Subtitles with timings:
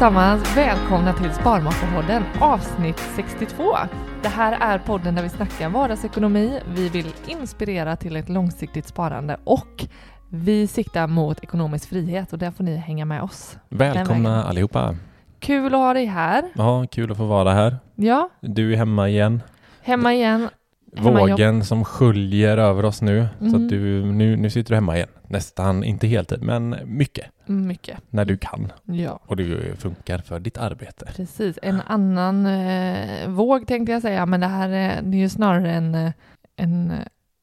[0.00, 0.56] Allesammans!
[0.56, 3.76] Välkomna till Sparmakarpodden avsnitt 62.
[4.22, 9.36] Det här är podden där vi snackar vardagsekonomi, vi vill inspirera till ett långsiktigt sparande
[9.44, 9.86] och
[10.30, 13.56] vi siktar mot ekonomisk frihet och där får ni hänga med oss.
[13.68, 14.94] Välkomna allihopa.
[15.40, 16.44] Kul att ha dig här.
[16.54, 17.76] Ja, kul att få vara här.
[17.94, 19.42] Ja, Du är hemma igen.
[19.82, 20.48] hemma igen.
[20.96, 21.28] Hemmajobb.
[21.30, 23.26] Vågen som sköljer över oss nu.
[23.38, 23.62] Så Mm.
[23.64, 25.08] att du, nu, nu sitter du hemma igen.
[25.28, 27.26] Nästan, inte heltid, men mycket.
[27.46, 27.98] Mycket.
[28.10, 28.72] När du kan.
[28.84, 31.06] Ja, Och det funkar för ditt arbete.
[31.16, 31.58] precis.
[31.62, 35.72] En annan eh, våg tänkte jag säga, men det här är, det är ju snarare
[35.72, 36.12] en, eh,
[36.56, 36.96] en eh,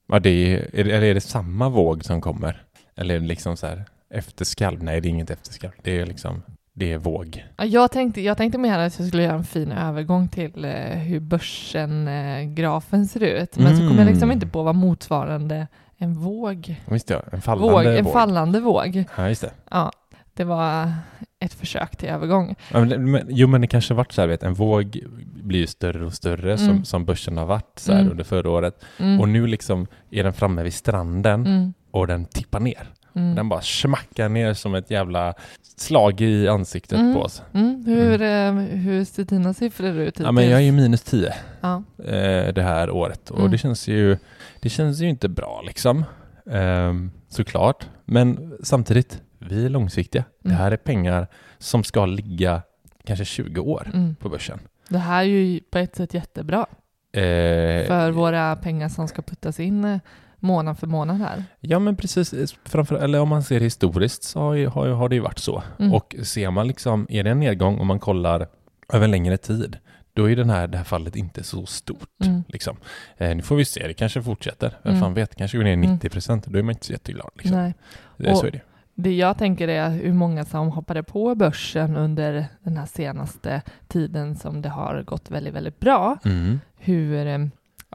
[0.08, 2.64] Ja, det är, eller är det samma våg som kommer?
[2.96, 4.84] Eller är det liksom så här efterskalv?
[4.84, 5.72] Nej, det är inget efterskalv.
[5.84, 6.42] Det är liksom,
[6.74, 7.46] det är våg.
[7.58, 10.72] Ja, Jag tänkte, jag tänkte mer att jag skulle göra en fin övergång till eh,
[10.98, 13.58] hur börsen-grafen ser ut.
[13.58, 14.08] Men så kom jag Mm.
[14.08, 15.68] liksom inte på vad motsvarande
[15.98, 16.82] en våg.
[16.86, 17.96] Visst ja, en fallande våg våg.
[17.96, 19.04] en fallande våg.
[19.18, 19.52] Ja, just det.
[19.72, 19.92] Ja,
[20.34, 20.94] det var
[21.40, 22.56] ett försök till övergång.
[22.74, 25.00] Ja, men, det- men, jo, men det kanske varit så här, vet, en våg
[25.44, 26.58] blir ju större och större Mm.
[26.68, 28.12] som, som börsen har varit så här Mm.
[28.12, 28.84] under förra året.
[29.00, 29.20] Mm.
[29.22, 31.74] Och nu liksom är den framme vid stranden Mm.
[31.92, 32.88] och den tippar ner.
[33.16, 33.36] Mm.
[33.36, 35.34] Den bara smackar ner som ett jävla
[35.78, 37.14] slag i ansiktet Mm.
[37.14, 37.42] på oss.
[37.86, 40.20] Hur, eh, hur ser dina siffror ut?
[40.20, 41.84] Ja, men jag är ju minus 10 ja.
[42.06, 44.18] eh, det här året och det känns ju
[44.66, 46.04] det känns ju inte bra liksom.
[46.52, 47.88] Ehm, såklart.
[48.06, 50.24] Men samtidigt, vi är långsiktiga.
[50.44, 50.58] Det Mm.
[50.62, 51.28] här är pengar
[51.58, 52.62] som ska ligga
[53.04, 54.16] kanske 20 år Mm.
[54.16, 54.60] på börsen.
[54.90, 56.66] Det här är ju på ett sätt jättebra
[57.14, 60.00] Eh, för våra pengar som ska puttas in eh,
[60.40, 61.44] månad för månad här.
[61.60, 65.10] Ja men precis, framför, eller om man ser historiskt så har, ju, har, ju- har
[65.10, 65.64] det ju varit så.
[65.80, 65.94] Mm.
[65.94, 68.48] Och ser man liksom, är det en nedgång om man kollar
[68.94, 69.78] över längre tid,
[70.16, 72.10] då är den här, det här fallet inte så stort.
[72.26, 72.44] Mm.
[72.48, 72.78] Liksom.
[73.18, 74.74] Eh, nu får vi se, det kanske fortsätter.
[74.84, 75.02] Vem Mm.
[75.02, 75.92] fan vet, kanske går ner Mm.
[75.94, 77.30] 90 procent, då är man inte så jätteglad.
[77.36, 77.58] Liksom.
[77.58, 77.74] Nej.
[78.18, 78.62] Det, Och- så är det.
[78.98, 84.36] Det jag tänker är hur många som hoppade på börsen under den här senaste tiden
[84.36, 86.18] som det har gått väldigt, väldigt bra.
[86.26, 86.60] Mm.
[86.78, 87.38] Hur, eh,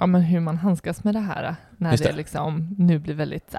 [0.00, 3.54] ja, men hur man handskas med det här när Just det, liksom nu blir väldigt,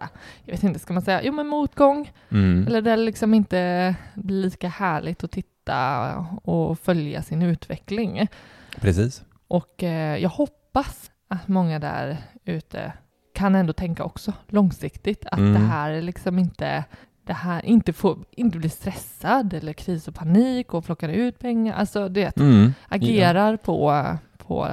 [0.46, 2.68] jag vet inte, ska man säga, jo men motgång, Mm.
[2.68, 8.28] eller det liksom inte blir lika härligt att titta och följa sin utveckling.
[8.80, 9.24] Precis.
[9.48, 12.94] Och eh, jag hoppas att många där ute
[13.36, 15.54] kan ändå tänka också långsiktigt att Mm.
[15.54, 16.84] det här är liksom inte
[17.26, 21.74] det här inte får inte bli stressad eller kris och panik och plockar ut pengar.
[21.76, 22.74] Alltså det Mm.
[22.88, 24.06] agerar på,
[24.38, 24.68] på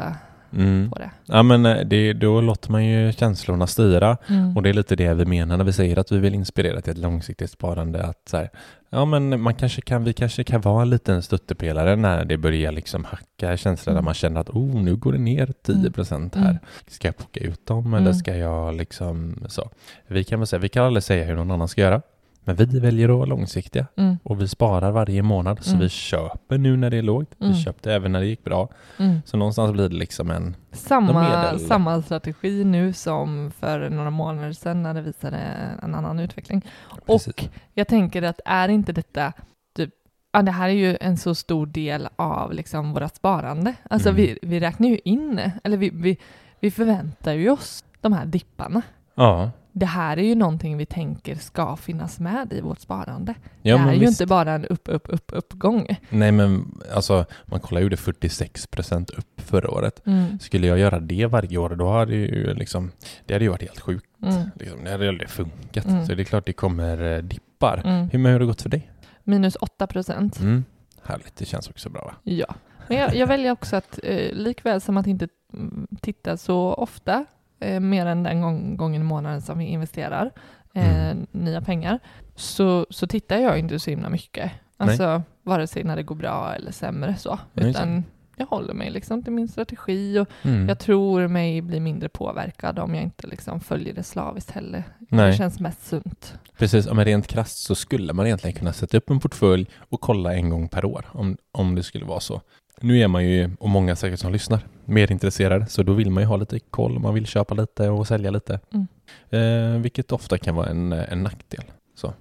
[0.56, 0.90] Mm.
[0.90, 1.10] på det.
[1.26, 4.56] Ja men eh, det, då låter man ju känslorna styra Mm.
[4.56, 6.92] och det är lite det vi menar när vi säger att vi vill inspirera till
[6.92, 8.02] ett långsiktigt sparande.
[8.04, 8.50] Att så här,
[8.90, 12.72] ja men man kanske kan, vi kanske kan vara en liten stöttepelare när det börjar
[12.72, 14.04] liksom hacka känslor där Mm.
[14.04, 16.50] man känner att oh nu går det ner 10 procent här.
[16.50, 16.58] Mm.
[16.86, 18.14] Ska jag plocka ut dem eller Mm.
[18.14, 19.70] ska jag liksom så.
[20.06, 22.02] Vi kan väl säga, vi kan aldrig säga hur någon annan ska göra.
[22.48, 24.16] Men vi väljer att vara långsiktiga Mm.
[24.22, 25.80] och vi sparar varje månad så Mm.
[25.80, 27.34] vi köper nu när det är lågt.
[27.40, 27.52] Mm.
[27.52, 28.68] Vi köpte även när det gick bra.
[28.98, 29.22] Mm.
[29.24, 34.82] Så någonstans blir det liksom en Samma, samma strategi nu som för några månader sedan
[34.82, 35.36] när det visade
[35.82, 36.66] en annan utveckling.
[37.06, 37.28] Precis.
[37.34, 39.32] Och jag tänker att är inte detta
[39.76, 39.90] typ,
[40.32, 43.74] ja det här är ju en så stor del av liksom vårt sparande.
[43.90, 44.16] Alltså Mm.
[44.22, 46.18] vi, vi räknar ju in, eller vi, vi,
[46.60, 48.82] vi förväntar ju oss de här dipparna.
[49.14, 53.34] Ja, Det här är ju någonting vi tänker ska finnas med i vårt sparande.
[53.62, 54.20] ja det är ju visst.
[54.20, 55.96] inte bara en upp, upp, upp, uppgång.
[56.10, 60.06] Nej men alltså man kollar ju det 46% upp förra året.
[60.06, 60.38] Mm.
[60.38, 62.90] Skulle jag göra det varje år då hade ju liksom
[63.26, 64.06] Det hade ju varit helt sjukt.
[64.22, 64.50] Mm.
[64.58, 64.84] Liksom.
[64.84, 65.86] Det hade ju aldrig funkat.
[65.86, 66.06] Mm.
[66.06, 67.82] Så det är klart det kommer eh, dippar.
[67.84, 68.08] Mm.
[68.10, 68.90] Hur, hur har det gått för dig?
[69.24, 70.40] Minus 8 procent.
[70.40, 70.64] Mm.
[71.02, 72.14] Härligt, det känns också bra va?
[72.22, 72.54] Ja,
[72.88, 77.24] men jag, jag väljer också att eh, likväl som att inte mm, titta så ofta,
[77.60, 80.30] eh, mer än den gång, gången i månaden som vi investerar
[80.74, 81.26] eh, Mm.
[81.32, 81.98] nya pengar,
[82.34, 84.50] så, så tittar jag inte så himla mycket.
[84.76, 88.04] Alltså vare sig när det går bra eller sämre så, Nej, utan
[88.36, 90.68] jag håller mig liksom till min strategi och Mm.
[90.68, 94.82] jag tror mig bli mindre påverkad om jag inte liksom följer det slaviskt heller.
[94.98, 96.34] Det Nej, känns mest sunt.
[96.58, 96.86] precis.
[96.92, 100.50] Men rent krasst så skulle man egentligen kunna sätta upp en portfölj och kolla en
[100.50, 102.40] gång per år om, om det skulle vara så.
[102.80, 106.22] Nu är man ju, och många säkert som lyssnar, mer intresserade så då vill man
[106.22, 108.60] ju ha lite koll, man vill köpa lite och sälja lite.
[108.72, 108.86] Mm.
[109.30, 111.64] Eh, vilket ofta kan vara en, en nackdel.
[111.94, 112.12] Så.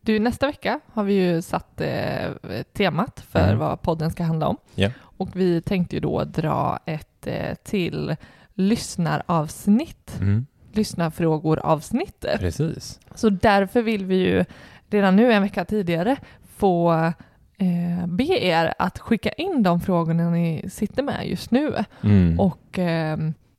[0.00, 2.30] Du, nästa vecka har vi ju satt eh,
[2.72, 3.58] temat för Mm.
[3.58, 4.56] vad podden ska handla om.
[4.74, 4.90] Ja.
[5.00, 8.16] Och vi tänkte ju då dra ett eh, till
[8.54, 10.46] lyssnaravsnitt, Mm.
[10.72, 12.24] lyssnarfrågor-avsnitt.
[12.38, 13.00] Precis.
[13.14, 14.44] Så därför vill vi ju
[14.90, 16.16] redan nu en vecka tidigare
[16.56, 17.12] få
[17.60, 22.40] eh, be er att skicka in de frågorna ni sitter med just nu Mm.
[22.40, 23.18] och eh,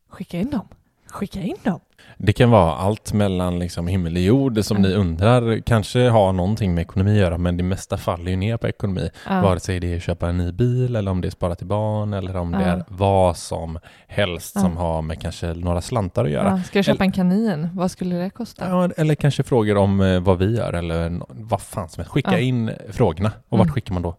[0.09, 0.67] skicka in dem.
[1.11, 1.79] Skicka in dem.
[2.17, 4.89] Det kan vara allt mellan liksom himmel och jord som Mm.
[4.91, 8.57] ni undrar kanske har någonting med ekonomi att göra men det mesta faller ju ner
[8.57, 9.09] på ekonomi.
[9.29, 9.41] Ja.
[9.41, 11.67] Vare sig det är att köpa en ny bil eller om det är spara till
[11.67, 12.67] barn eller om det Ja.
[12.67, 14.61] är vad som helst Ja.
[14.61, 16.49] som har med kanske några slantar att göra.
[16.57, 17.69] Ja, ska jag köpa en kanin?
[17.73, 18.69] Vad skulle det kosta?
[18.69, 22.11] Ja, eller kanske frågor om eh, vad vi gör eller vad fan som helst.
[22.11, 23.31] Skicka in frågorna.
[23.49, 23.67] Och Mm.
[23.67, 24.09] vart skickar man då?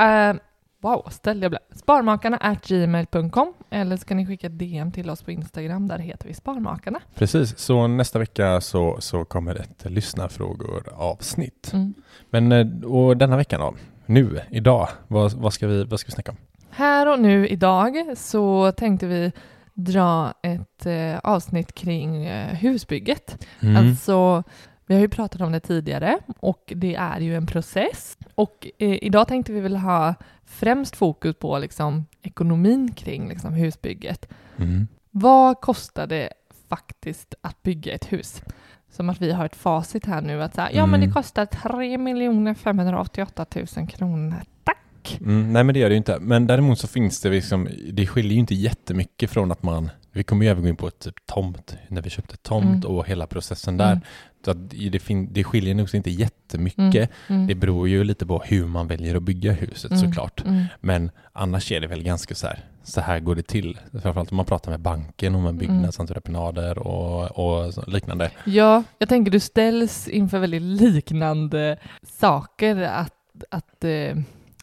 [0.00, 0.40] Uh,
[0.82, 1.58] wow, ställde jag blä.
[1.74, 6.34] Sparmakarna at gmail.com eller ska ni skicka DM till oss på Instagram, där heter vi
[6.34, 7.00] Sparmakarna.
[7.14, 11.70] Precis, så nästa vecka så, så kommer ett lyssnarfrågor avsnitt.
[11.72, 11.94] Mm.
[12.30, 13.74] Men eh, och denna veckan då?
[14.06, 16.36] Nu, idag, vad, vad, ska vi, vad ska vi snacka om?
[16.70, 19.32] Här och nu idag så tänkte vi
[19.74, 23.46] dra ett eh, avsnitt kring eh, husbygget.
[23.60, 23.76] Mm.
[23.76, 24.42] Alltså,
[24.86, 28.18] vi har ju pratat om det tidigare och det är ju en process.
[28.34, 30.14] Och eh, idag tänkte vi väl ha
[30.44, 34.28] främst fokus på liksom, ekonomin kring liksom, husbygget.
[34.56, 34.88] Mm.
[35.10, 36.32] Vad kostar det
[36.68, 38.42] faktiskt att bygga ett hus?
[38.90, 41.14] Som att vi har ett facit här nu att så här, ja men det Mm.
[41.14, 44.36] kostar 3 588 000 kronor.
[44.64, 45.18] Tack!
[45.20, 46.18] Mm, nej men det gör det ju inte.
[46.20, 50.24] Men däremot så finns det liksom, det skiljer ju inte jättemycket från att man, vi
[50.24, 52.96] kommer ju även gå in på ett typ tomt, när vi köpte tomt Mm.
[52.96, 53.92] och hela processen där.
[53.92, 54.00] Mm.
[54.44, 56.20] Så det, fin, det skiljer nog inte Mm.
[56.20, 57.10] jättemycket.
[57.28, 57.46] Mm.
[57.46, 60.04] Det beror ju lite på hur man väljer att bygga huset Mm.
[60.04, 60.44] såklart.
[60.44, 60.64] Mm.
[60.80, 63.78] Men annars är det väl ganska så här, så här går det till.
[63.92, 65.58] Framförallt om man pratar med banken om Mm.
[65.58, 68.30] byggnadsentreprenader och, och liknande.
[68.44, 71.76] Ja, jag tänker du ställs inför väldigt liknande
[72.20, 73.14] saker att,
[73.50, 74.16] att eh,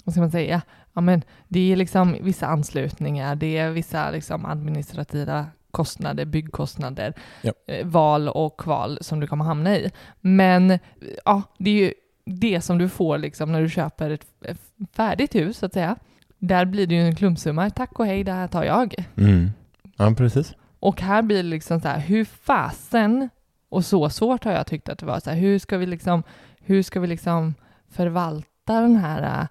[0.04, 0.62] vad ska man säga,
[0.96, 7.54] ja men det är liksom vissa anslutningar, det är vissa liksom administrativa kostnader, byggkostnader, Ja.
[7.68, 9.92] eh, val och kval som du kommer hamna i.
[10.22, 10.80] Men eh,
[11.26, 11.94] ja, det är ju
[12.26, 14.26] det som du får liksom när du köper ett,
[14.94, 15.96] färdigt hus så att säga.
[16.40, 18.96] Där blir det ju en klumpsumma, tack och hej, det här tar jag.
[19.18, 19.50] Mm.
[19.98, 20.54] Ja, precis.
[20.80, 23.30] Och här blir det liksom så här, hur fasen,
[23.70, 26.24] och så svårt har jag tyckt att det var, så här, hur ska vi liksom,
[26.60, 27.54] hur ska vi liksom
[27.90, 29.48] förvalta den här äh,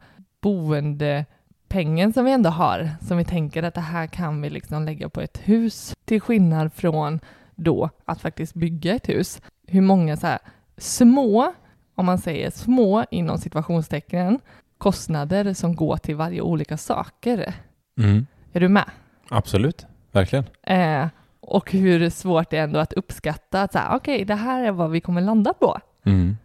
[1.75, 5.09] boendepengen som vi ändå har, som vi tänker att det här kan vi liksom lägga
[5.09, 7.21] på ett hus, till skillnad från
[7.54, 9.40] då att faktiskt bygga ett hus.
[9.66, 10.38] Hur många så här
[10.78, 11.52] små,
[11.95, 14.40] om man säger små inom situationstecken,
[14.78, 17.54] kostnader som går till varje olika saker.
[17.99, 18.26] Mm.
[18.52, 18.90] Är du med?
[19.31, 20.45] Absolut, verkligen.
[20.62, 21.09] Eh,
[21.40, 25.00] och hur svårt det är ändå att uppskatta att okej, det här är vad vi
[25.00, 25.78] kommer landa på.
[26.04, 26.37] Mm.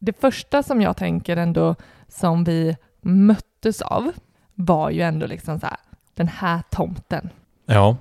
[0.00, 1.74] Det första som jag tänker ändå
[2.08, 4.12] som vi mötte möttes av
[4.54, 5.76] var ju ändå liksom så här,
[6.14, 7.30] den här tomten.
[7.66, 7.96] Ja,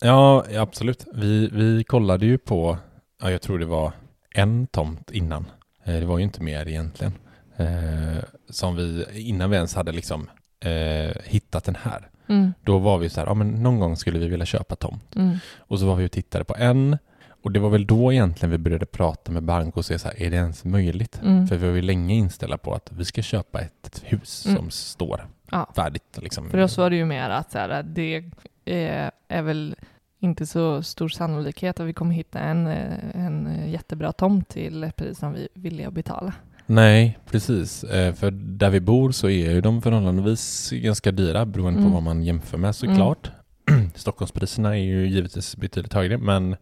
[0.00, 1.06] ja absolut.
[1.14, 2.78] Vi, vi kollade ju på,
[3.22, 3.92] ja, jag tror det var
[4.34, 5.46] en tomt innan.
[5.84, 7.12] Eh, det var ju inte mer egentligen.
[7.56, 10.28] Eh, som vi, innan vi ens hade liksom
[10.60, 12.08] eh, hittat den här.
[12.28, 15.16] Mm, Då var vi så här, ja men någon gång skulle vi vilja köpa tomt.
[15.16, 16.98] mm, Och så var vi och tittade på en.
[17.44, 20.22] Och det var väl då egentligen vi började prata med bank och se så här,
[20.22, 21.20] är det ens möjligt?
[21.22, 21.46] mm.
[21.46, 24.56] För vi var ju länge inställda på att vi ska köpa ett hus Mm.
[24.58, 25.72] som står Ja.
[25.76, 26.18] färdigt.
[26.22, 26.50] Liksom.
[26.50, 28.24] För oss var det ju mer att så här, det
[28.64, 29.76] är, är väl
[30.20, 32.92] inte så stor sannolikhet att vi kommer hitta en, eh,
[33.26, 36.32] en jättebra tomt till ett pris som vi villiga att betala.
[36.66, 37.84] Nej, precis.
[37.84, 41.92] Eh, För där vi bor så är ju de förhållandevis ganska dyra beroende på Mm.
[41.92, 43.30] vad man jämför med såklart.
[43.94, 46.56] Stockholmspriserna är ju givetvis betydligt högre men eh,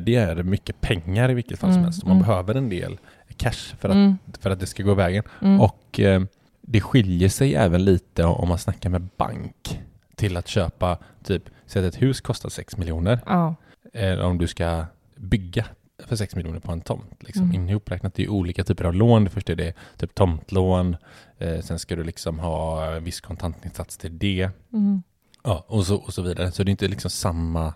[0.00, 2.02] det är mycket pengar i vilket fall som Mm, helst.
[2.04, 2.26] Man mm.
[2.26, 2.98] behöver en del
[3.36, 5.24] cash för att, Mm, för att det ska gå vägen.
[5.60, 6.22] Och eh,
[6.60, 9.80] det skiljer sig även lite om man snackar med bank
[10.16, 13.54] till att köpa typ, säg att ett hus kostar 6 miljoner ja,
[13.92, 14.84] eller om du ska
[15.16, 15.64] bygga
[16.06, 17.16] för 6 miljoner på en tomt.
[17.20, 17.50] Liksom.
[17.50, 17.68] Mm.
[17.68, 19.24] Ihopräknat, det är olika typer av lån.
[19.24, 20.96] Det första är det typ tomtlån,
[21.38, 25.02] eh, sen ska du liksom ha viss kontantinsats till det mm,
[25.44, 26.52] ja, och, så, och så vidare.
[26.52, 27.72] Så det är inte liksom samma eh,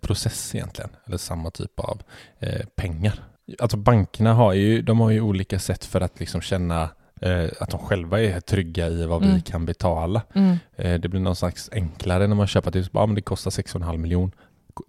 [0.00, 2.02] process egentligen, eller samma typ av
[2.38, 3.24] eh, pengar.
[3.58, 6.88] Alltså bankerna har ju, de har ju olika sätt för att liksom känna
[7.20, 9.40] eh, att de själva är trygga i vad vi Mm.
[9.40, 10.22] kan betala.
[10.34, 12.90] mm, Eh, Det blir någon slags enklare när man köper ett hus.
[12.92, 14.32] Ja, men det kostar 6,5 miljon.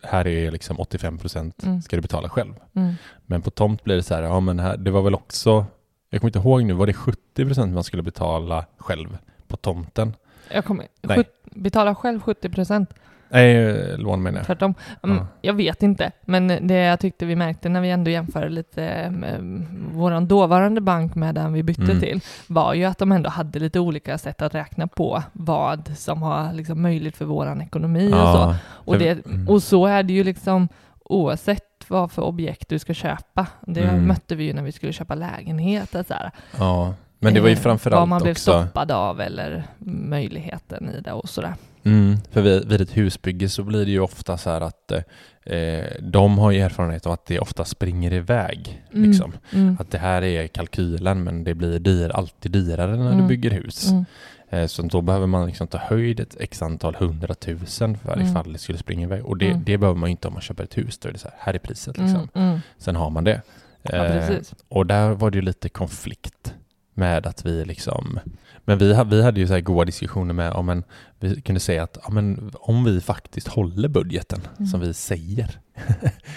[0.03, 1.81] Här är liksom 85 procent Mm.
[1.81, 2.53] ska du betala själv.
[2.75, 2.93] mm.
[3.25, 5.65] Men på tomt blir det så här, ja men här, det var väl också,
[6.09, 9.17] jag kommer inte ihåg nu, var det 70 procent man skulle betala själv
[9.47, 10.13] på tomten?
[10.53, 11.23] Jag kommer Nej.
[11.43, 12.89] betala själv 70 procent.
[13.29, 14.45] Nej, lån menar jag.
[14.45, 14.73] Tvärtom.
[15.03, 15.27] Mm, Ja.
[15.41, 19.65] Jag vet inte, men det jag tyckte vi märkte när vi ändå jämförde lite med
[19.93, 21.99] vår dåvarande bank med den vi bytte Mm.
[21.99, 26.21] till var ju att de ändå hade lite olika sätt att räkna på vad som
[26.23, 28.17] har liksom möjligt för våran ekonomi och så.
[28.17, 29.49] Ja, Och, det, mm.
[29.49, 30.67] och så är det ju liksom
[31.05, 33.47] oavsett vad för objekt du ska köpa.
[33.61, 34.07] Det Mm.
[34.07, 35.91] mötte vi ju när vi skulle köpa lägenhet.
[35.91, 36.93] Så här, ja.
[37.19, 39.63] Men det var ju eh, framförallt Vad man blev också, stoppad av eller
[40.09, 41.53] möjligheten i det och sådär.
[41.83, 44.91] mm, för vid, vid ett husbygge så blir det ju ofta så här att
[45.45, 48.83] eh, de har ju erfarenhet av att det ofta springer iväg.
[48.93, 49.09] Mm.
[49.09, 49.33] Liksom.
[49.53, 49.77] Mm.
[49.79, 53.27] Att det här är kalkylen men det blir dyr, alltid dyrare när du Mm.
[53.27, 53.89] bygger hus.
[53.89, 54.05] Mm.
[54.49, 58.27] Eh, Så då behöver man liksom ta höjd ett x antal hundratusen för Mm.
[58.27, 59.25] ifall det skulle springa iväg.
[59.25, 59.63] Och det, Mm.
[59.65, 60.97] det behöver man inte om man köper ett hus.
[60.97, 62.29] Då är det så här, här är priset liksom.
[62.77, 63.41] Sen har man det.
[63.81, 64.53] Ja, Eh, precis.
[64.67, 66.53] och där var det ju lite konflikt
[66.99, 68.19] med att vi liksom
[68.65, 70.83] men vi, vi hade ju så här goda diskussioner med om en,
[71.19, 74.67] vi kunde säga att ja, men om vi faktiskt håller budgeten Mm.
[74.67, 75.59] som vi säger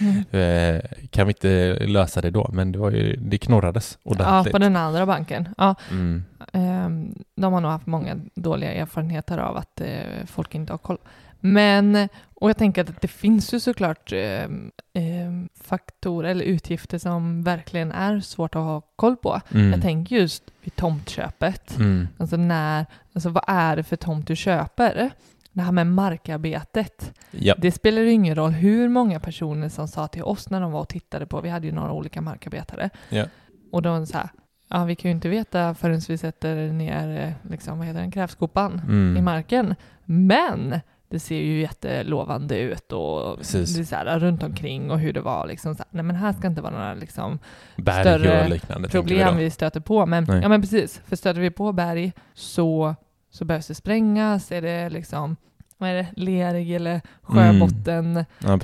[0.00, 0.24] Mm.
[0.30, 2.50] eh, kan vi inte lösa det då?
[2.52, 4.52] Men det, var ju, det knorrades Ja, ordentligt.
[4.52, 5.48] på den andra banken.
[5.58, 6.24] Ja, mm.
[6.52, 10.98] ehm, de har nog haft många dåliga erfarenheter av att eh, folk inte har koll.
[11.42, 17.92] Men, och jag tänker att det finns ju såklart ehm, faktorer eller utgifter som verkligen
[17.92, 19.40] är svårt att ha koll på.
[19.54, 19.70] Mm.
[19.72, 21.76] Jag tänker just vid tomtköpet.
[21.78, 22.08] Mm.
[22.18, 25.10] Alltså när, alltså vad är det för tomt du köper?
[25.52, 27.12] Det här med markarbetet.
[27.30, 27.54] Ja.
[27.58, 30.80] Det spelar ju ingen roll hur många personer som sa till oss när de var
[30.80, 32.90] och tittade på, vi hade ju några olika markarbetare.
[33.08, 33.24] Ja.
[33.72, 34.28] Och de sa,
[34.68, 38.10] ja vi kan ju inte veta förrän vi sätter ner, eh, liksom, vad heter den,
[38.10, 39.16] grävskopan Mm.
[39.16, 39.74] i marken.
[40.04, 40.80] Men
[41.12, 43.74] det ser ju jättelovande ut och Precis.
[43.74, 45.74] det är så här, runt omkring och hur det var liksom.
[45.74, 47.38] Så här, nej men här ska inte vara några liksom,
[47.76, 48.88] Berg större och liknande.
[48.88, 50.06] problem vi vi stöter på.
[50.06, 50.42] Men, Nej.
[50.42, 52.94] ja, men precis, för stöter vi på berg så,
[53.30, 54.52] så behövs det sprängas.
[54.52, 55.36] Är det liksom
[55.78, 58.24] vad är det, lerig eller sjöbotten, då.
[58.38, 58.58] Ja,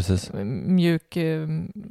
[0.66, 1.48] mjuk eh,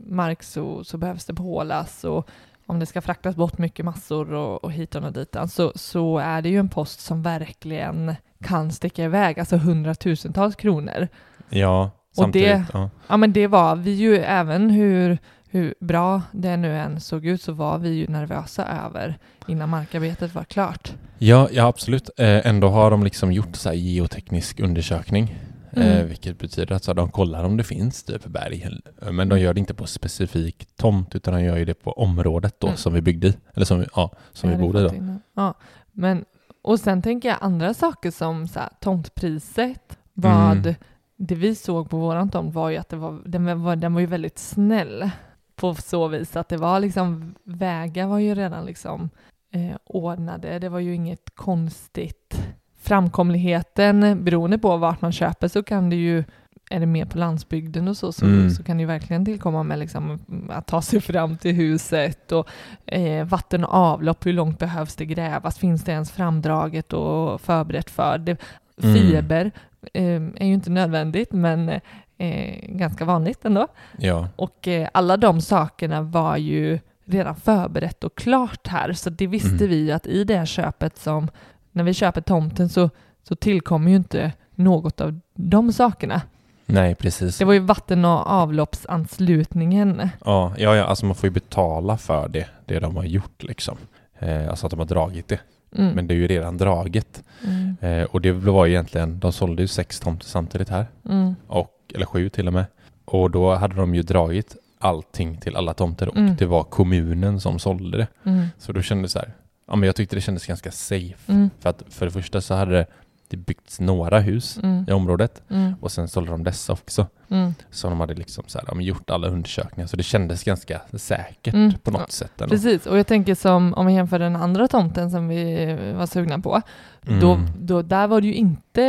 [0.07, 2.03] mark så, så behövs det pålas.
[2.03, 2.29] Och
[2.65, 6.41] om det ska fraktas bort mycket massor och, och hitan och ditan så, så är
[6.41, 11.08] det ju en post som verkligen kan sticka iväg, alltså hundratusentals kronor.
[11.50, 12.48] Ja, Och samtidigt.
[12.50, 12.89] det- ja.
[13.08, 15.17] Ja men det var vi ju även hur,
[15.50, 19.17] hur bra det nu än såg ut så var vi ju nervösa över
[19.48, 20.94] innan markarbetet var klart.
[21.17, 22.10] Ja, ja, absolut.
[22.17, 25.36] Eh, ändå har de liksom gjort så geoteknisk undersökning.
[25.72, 26.08] Eh, Mm.
[26.08, 28.67] vilket betyder att så de kollar om det finns typ berg.
[29.01, 31.91] Eh, Men de gör det inte på specifik tomt utan de gör ju det på
[31.91, 32.77] området då Mm.
[32.77, 33.34] som vi byggde i.
[33.53, 34.91] Eller som, vi- ja, som vi i då.
[35.36, 35.53] Ja,
[35.91, 36.25] men
[36.67, 39.97] och sen tänker jag andra saker som så här, tomtpriset.
[40.13, 40.75] Vad Mm.
[41.17, 44.01] det vi såg på våran tomt var ju att det var, den, var, den var
[44.01, 45.09] ju väldigt snäll
[45.55, 49.09] på så vis att det var liksom vägar var ju redan liksom
[49.51, 50.59] eh, ordnade.
[50.59, 52.47] Det var ju inget konstigt.
[52.77, 56.24] Framkomligheten beroende på vart man köper så kan det ju
[56.69, 58.50] är det mer på landsbygden och så, så, Mm.
[58.50, 60.19] så kan det ju verkligen tillkomma med liksom
[60.50, 62.47] att ta sig fram till huset och
[62.86, 67.89] eh, vatten och avlopp, hur långt behövs det grävas, finns det ens framdraget och förberett
[67.89, 68.38] för det?
[68.83, 68.95] Mm.
[68.95, 69.51] Fiber
[69.93, 70.03] eh,
[70.36, 71.69] är ju inte nödvändigt, men
[72.17, 73.67] eh, ganska vanligt ändå.
[73.97, 79.27] Ja, Och eh, alla de sakerna var ju redan förberett och klart här, så det
[79.27, 79.69] visste Mm.
[79.69, 81.27] vi att i det här köpet som,
[81.71, 82.89] när vi köper tomten så,
[83.27, 86.21] så tillkommer ju inte något av de sakerna.
[86.67, 87.38] Nej precis.
[87.38, 90.09] Det var ju vatten och avloppsanslutningen.
[90.25, 93.77] Ja, ja, ja, alltså man får ju betala för det, det de har gjort liksom.
[94.19, 95.39] Eh, alltså att de har dragit det.
[95.75, 95.93] Mm.
[95.95, 97.24] Men det är ju redan draget.
[97.43, 97.77] Mm.
[97.81, 100.86] Eh, och det var ju egentligen, de sålde ju sex tomter samtidigt här.
[101.09, 101.36] Mm.
[101.47, 102.65] Och, eller sju till och med.
[103.05, 106.36] Och då hade de ju dragit allting till alla tomter och Mm.
[106.36, 108.07] det var kommunen som sålde det.
[108.24, 108.45] Mm.
[108.57, 109.33] Så då kändes det så här,
[109.67, 111.31] ja men jag tyckte det kändes ganska safe.
[111.31, 111.50] Mm.
[111.59, 112.86] För att för det första så hade det,
[113.29, 114.86] det byggts några hus Mm.
[114.88, 115.74] i området Mm.
[115.81, 117.07] och sen sålde de dessa också.
[117.29, 117.53] Mm.
[117.72, 121.74] Så de hade liksom så här, gjort alla undersökningar så det kändes ganska säkert Mm.
[121.84, 122.41] på något Ja, sätt.
[122.41, 122.55] Ändå.
[122.55, 126.39] Precis, och jag tänker som om vi jämför den andra tomten som vi var sugna
[126.39, 126.62] på,
[127.07, 127.19] Mm.
[127.19, 128.84] då, då, där var det ju inte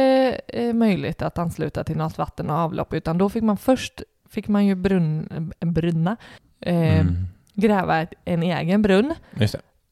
[0.49, 4.49] eh, möjligt att ansluta till något vatten och avlopp, utan då fick man först fick
[4.49, 6.17] man ju brunn, brunna,
[6.61, 7.27] eh, Mm.
[7.55, 9.15] gräva en egen brunn,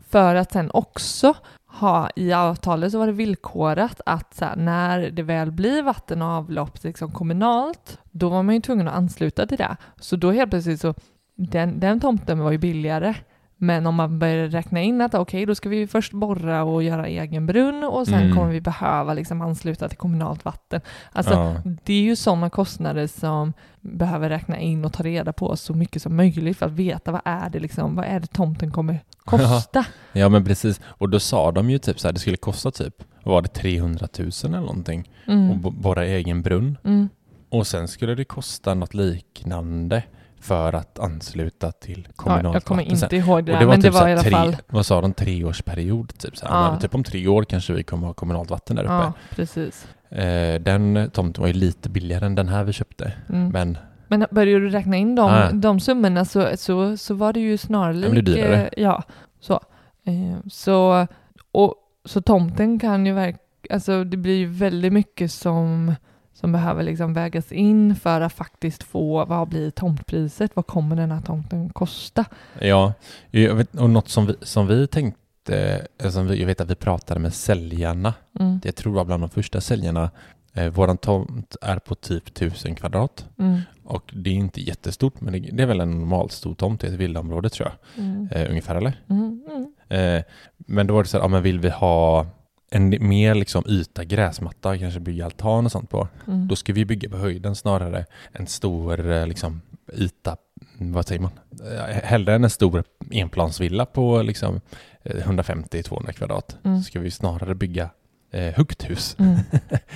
[0.09, 1.35] för att sen också
[1.81, 6.23] ha i avtalet så var det villkorat att så här, när det väl blir vatten
[6.23, 9.77] och avlopp liksom kommunalt, då var man ju tvungen att ansluta till det.
[10.01, 10.95] Så då helt plötsligt så,
[11.35, 13.15] den, den tomten var ju billigare.
[13.59, 17.07] Men om man börjar räkna in att okej, då ska vi först borra och göra
[17.07, 18.37] egen brunn och sen Mm.
[18.37, 20.81] kommer vi behöva liksom ansluta till kommunalt vatten.
[21.13, 21.55] Alltså, ja.
[21.85, 26.03] det är ju sådana kostnader som behöver räkna in och ta reda på så mycket
[26.03, 29.85] som möjligt för att veta vad är det liksom, vad är det tomten kommer kosta?
[30.13, 30.81] ja men precis.
[30.87, 32.95] Och då sa de ju typ så här, det skulle kosta typ,
[33.25, 35.11] var det, 300 000 eller någonting?
[35.27, 35.61] Och Mm.
[35.61, 36.79] bo- borra egen brunn.
[36.85, 37.09] Mm.
[37.49, 40.03] Och sen skulle det kosta något liknande
[40.41, 43.83] för att ansluta till Ja, kommunalt jag kommer vatten inte ihåg det, där, men det
[43.83, 44.57] typ så var i alla tre, fall...
[44.67, 46.47] vad sa de, treårsperiod typ så.
[46.49, 46.71] Ja.
[46.71, 48.93] Men typ om tre år kanske vi kommer ha kommunalt vatten där uppe.
[48.93, 49.87] Ja, precis.
[50.09, 53.13] Eh, den tomten var ju lite billigare än den här vi köpte.
[53.29, 53.49] Mm.
[53.49, 53.79] Men,
[54.09, 55.51] Men börjar du räkna in de, Ja.
[55.53, 58.13] de summorna så, så, så var det ju Ja, snarlikt...
[58.15, 59.03] men det eh, Ja,
[59.41, 59.61] så.
[60.05, 61.07] Eh, så,
[61.53, 63.41] och, så tomten kan ju verkligen...
[63.71, 65.95] Alltså det blir ju väldigt mycket som,
[66.41, 70.51] som behöver liksom vägas in för att faktiskt få, vad blir tomtpriset?
[70.57, 72.25] Vad kommer den här tomten kosta?
[72.61, 72.93] ja,
[73.31, 76.71] jag vet, och något som vi, som vi tänkte, eh, som vi, jag vet att
[76.71, 78.61] vi pratade med säljarna, Mm.
[78.65, 80.11] jag tror det var bland de första säljarna,
[80.55, 83.27] eh, våran tomt är på typ 1000 kvadrat.
[83.39, 83.61] Mm.
[83.85, 86.87] Och det är inte jättestort, men det, det är väl en normal stor tomt i
[86.87, 88.05] ett villaområde tror jag.
[88.05, 88.29] Mm.
[88.31, 89.01] Eh, ungefär eller?
[89.09, 89.43] Mm.
[89.89, 90.17] Mm.
[90.19, 90.23] Eh,
[90.57, 92.27] men då var det så här, ja men vill vi ha
[92.71, 96.09] en mer liksom yta gräsmatta, kanske bygga altan och sånt på.
[96.27, 96.49] Mm.
[96.49, 99.61] Då ska vi bygga på höjden snarare en stor eh, liksom
[99.93, 100.37] yta,
[100.81, 101.31] mm, vad säger man?
[101.73, 104.61] Eh, Hellre än en stor enplansvilla på liksom
[105.03, 106.57] eh, 150-200 kvadrat.
[106.65, 106.79] Mm.
[106.79, 107.91] Så ska vi snarare bygga
[108.31, 109.17] eh, högt hus.
[109.19, 109.39] Mm.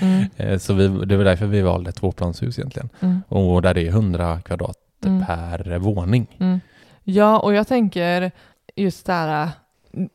[0.01, 0.25] Mm.
[0.37, 2.89] Eh, så vi, det var därför vi valde tvåplanshus egentligen.
[3.01, 3.23] Mm.
[3.29, 5.27] Och där det är 100 kvadrat Mm.
[5.27, 6.37] per våning.
[6.41, 6.61] Mm.
[7.05, 8.31] Ja, och jag tänker
[8.77, 9.49] just det här,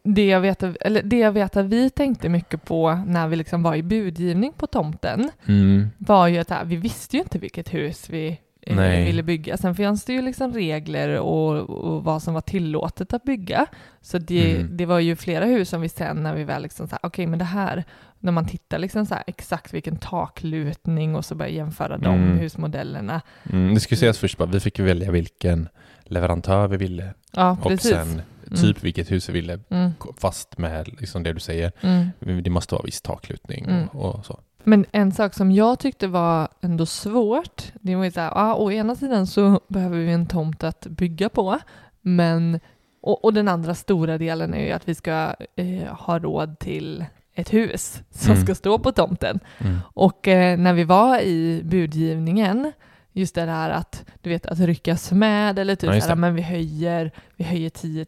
[0.04, 3.64] det jag, vet, eller det jag vet att vi tänkte mycket på när vi liksom
[3.64, 5.90] var i budgivning på tomten Mm.
[5.98, 9.06] var ju att här, vi visste ju inte vilket hus vi eh, Nej.
[9.06, 9.58] ville bygga.
[9.58, 13.66] Sen fanns det ju liksom regler och, och vad som var tillåtet att bygga.
[14.02, 14.78] Så det, Mm.
[14.78, 17.28] det var ju flera hus som vi sen när vi väl liksom så här, okej
[17.28, 17.84] men det här,
[18.20, 22.38] när man tittar liksom så här exakt vilken taklutning och så börjar jämföra de Mm.
[22.38, 23.22] husmodellerna.
[23.52, 25.70] Mm, det ska sägas först bara, vi fick välja vilken
[26.04, 27.92] leverantör vi ville Ja, och precis.
[27.92, 28.22] sen
[28.62, 29.92] typ vilket hus vi ville Mm.
[30.18, 31.72] fast med liksom det du säger.
[31.82, 32.44] Mm.
[32.44, 33.88] Det måste vara viss taklutning Mm.
[33.88, 34.40] och, så.
[34.64, 38.56] Men en sak som jag tyckte var ändå svårt, det var ju så här, ja,
[38.56, 41.60] å ena sidan så behöver vi en tomt att bygga på,
[42.02, 42.60] men
[43.02, 47.06] och, och den andra stora delen är ju att vi ska eh, ha råd till
[47.34, 48.44] ett hus som Mm.
[48.46, 49.40] ska stå på tomten.
[49.60, 49.78] Mm.
[49.94, 52.72] Och eh, när vi var i budgivningen,
[53.16, 56.16] just det här att du vet att ryckas med eller typ Ja, just så här,
[56.16, 56.22] det.
[56.22, 58.06] men vi höjer, vi höjer 10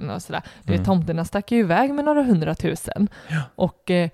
[0.00, 0.42] 000 och sådär.
[0.62, 0.84] Du vet, Mm.
[0.84, 3.08] tomterna stack ju iväg med några hundratusen.
[3.28, 3.40] Ja.
[3.54, 4.10] Och eh,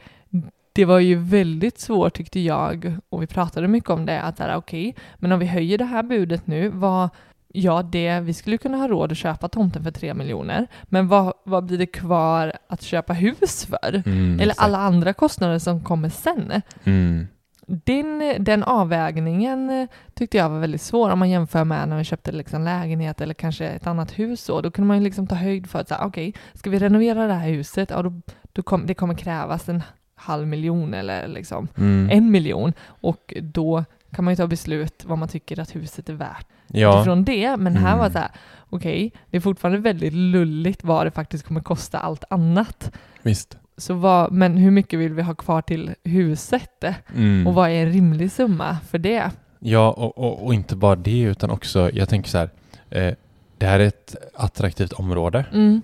[0.73, 4.95] det var ju väldigt svårt tyckte jag, och vi pratade mycket om det, att okej,
[5.17, 7.09] men om vi höjer det här budet nu, vad,
[7.49, 11.33] ja, det, vi skulle kunna ha råd att köpa tomten för 3 miljoner, men vad,
[11.45, 14.03] vad blir det kvar att köpa hus för?
[14.07, 14.61] Mm, Eller exakt.
[14.61, 16.53] alla andra kostnader som kommer sen.
[16.85, 17.27] Mm.
[17.85, 22.05] Den, den avvägningen eh, tyckte jag var väldigt svår om man jämför med när vi
[22.05, 24.41] köpte liksom lägenhet eller kanske ett annat hus.
[24.45, 24.61] Så.
[24.61, 27.35] Då kunde man ju liksom ta höjd för att säga, okej, ska vi renovera det
[27.35, 28.13] här huset, ja, då,
[28.53, 29.83] då kom, det kommer krävas en
[30.15, 32.11] halv miljon eller liksom Mm.
[32.13, 36.13] en miljon och då kan man ju ta beslut vad man tycker att huset är
[36.15, 37.57] värt Ja, utifrån det.
[37.57, 37.99] Men här Mm.
[37.99, 38.31] var så här,
[38.71, 42.93] okej, det är fortfarande väldigt lulligt vad det faktiskt kommer kosta allt annat.
[43.23, 43.57] visst.
[43.81, 46.85] Så vad, men hur mycket vill vi ha kvar till huset?
[47.15, 47.47] Mm.
[47.47, 49.31] Och vad är en rimlig summa för det?
[49.59, 52.51] Ja, och, och, och inte bara det utan också, jag tänker så här,
[52.91, 53.15] eh,
[53.59, 55.45] det här är ett attraktivt område.
[55.53, 55.83] Mm,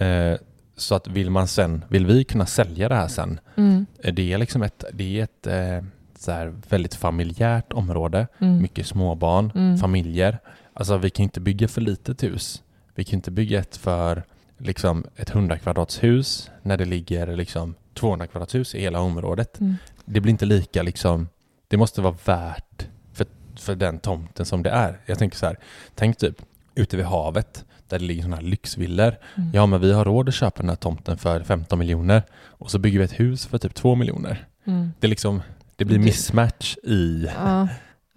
[0.00, 0.38] Eh,
[0.76, 4.32] så att vill man sen, vill vi kunna sälja det här sen, mm, eh, det
[4.32, 5.86] är liksom ett, det är ett eh,
[6.18, 9.78] så här väldigt familjärt område, mm, mycket småbarn, Mm.
[9.78, 10.38] familjer.
[10.72, 12.62] Alltså vi kan inte bygga för litet hus.
[12.94, 14.22] Vi kan inte bygga ett för
[14.58, 19.60] liksom ett 100 kvadrats hus när det ligger liksom 200 kvadrats hus i hela området.
[19.60, 19.76] mm.
[20.04, 21.28] Det blir inte lika liksom,
[21.68, 25.00] det måste vara värt för, för den tomten som det är.
[25.06, 25.58] Jag tänker så här,
[25.94, 26.42] tänk typ
[26.74, 29.16] ute vid havet där det ligger sådana här lyxvillor.
[29.34, 29.50] Mm.
[29.52, 32.78] Ja men vi har råd att köpa den här tomten för 15 miljoner och så
[32.78, 34.46] bygger vi ett hus för typ 2 miljoner.
[34.64, 34.92] Mm.
[35.00, 35.42] Det liksom,
[35.76, 37.28] det blir mismatch i...
[37.36, 37.68] Ja,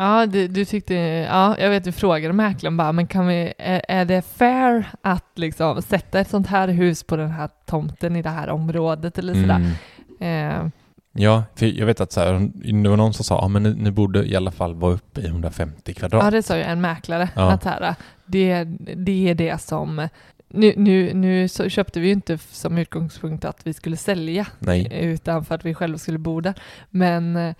[0.02, 3.82] ja du, du tyckte, ja, jag vet du frågade mäklaren bara, men kan vi, är,
[3.88, 8.22] är det fair att liksom sätta ett sånt här hus på den här tomten i
[8.22, 9.74] det här området eller sådär?
[10.20, 10.52] Mm.
[10.62, 10.72] Eh,
[11.14, 12.52] Ja, för jag vet att så här,
[12.84, 15.22] det var någon som sa ah, men ni, ni borde i alla fall vara uppe
[15.22, 16.24] i 150 kvadrat.
[16.24, 17.52] ja, det sa ju en mäklare, Ja.
[17.52, 18.64] att här, det,
[18.96, 20.08] det är det som
[20.50, 24.88] nu, nu, nu köpte vi ju inte som utgångspunkt att vi skulle sälja, Nej.
[24.92, 26.54] utan för att vi själva skulle bo där.
[26.90, 27.56] Men eh,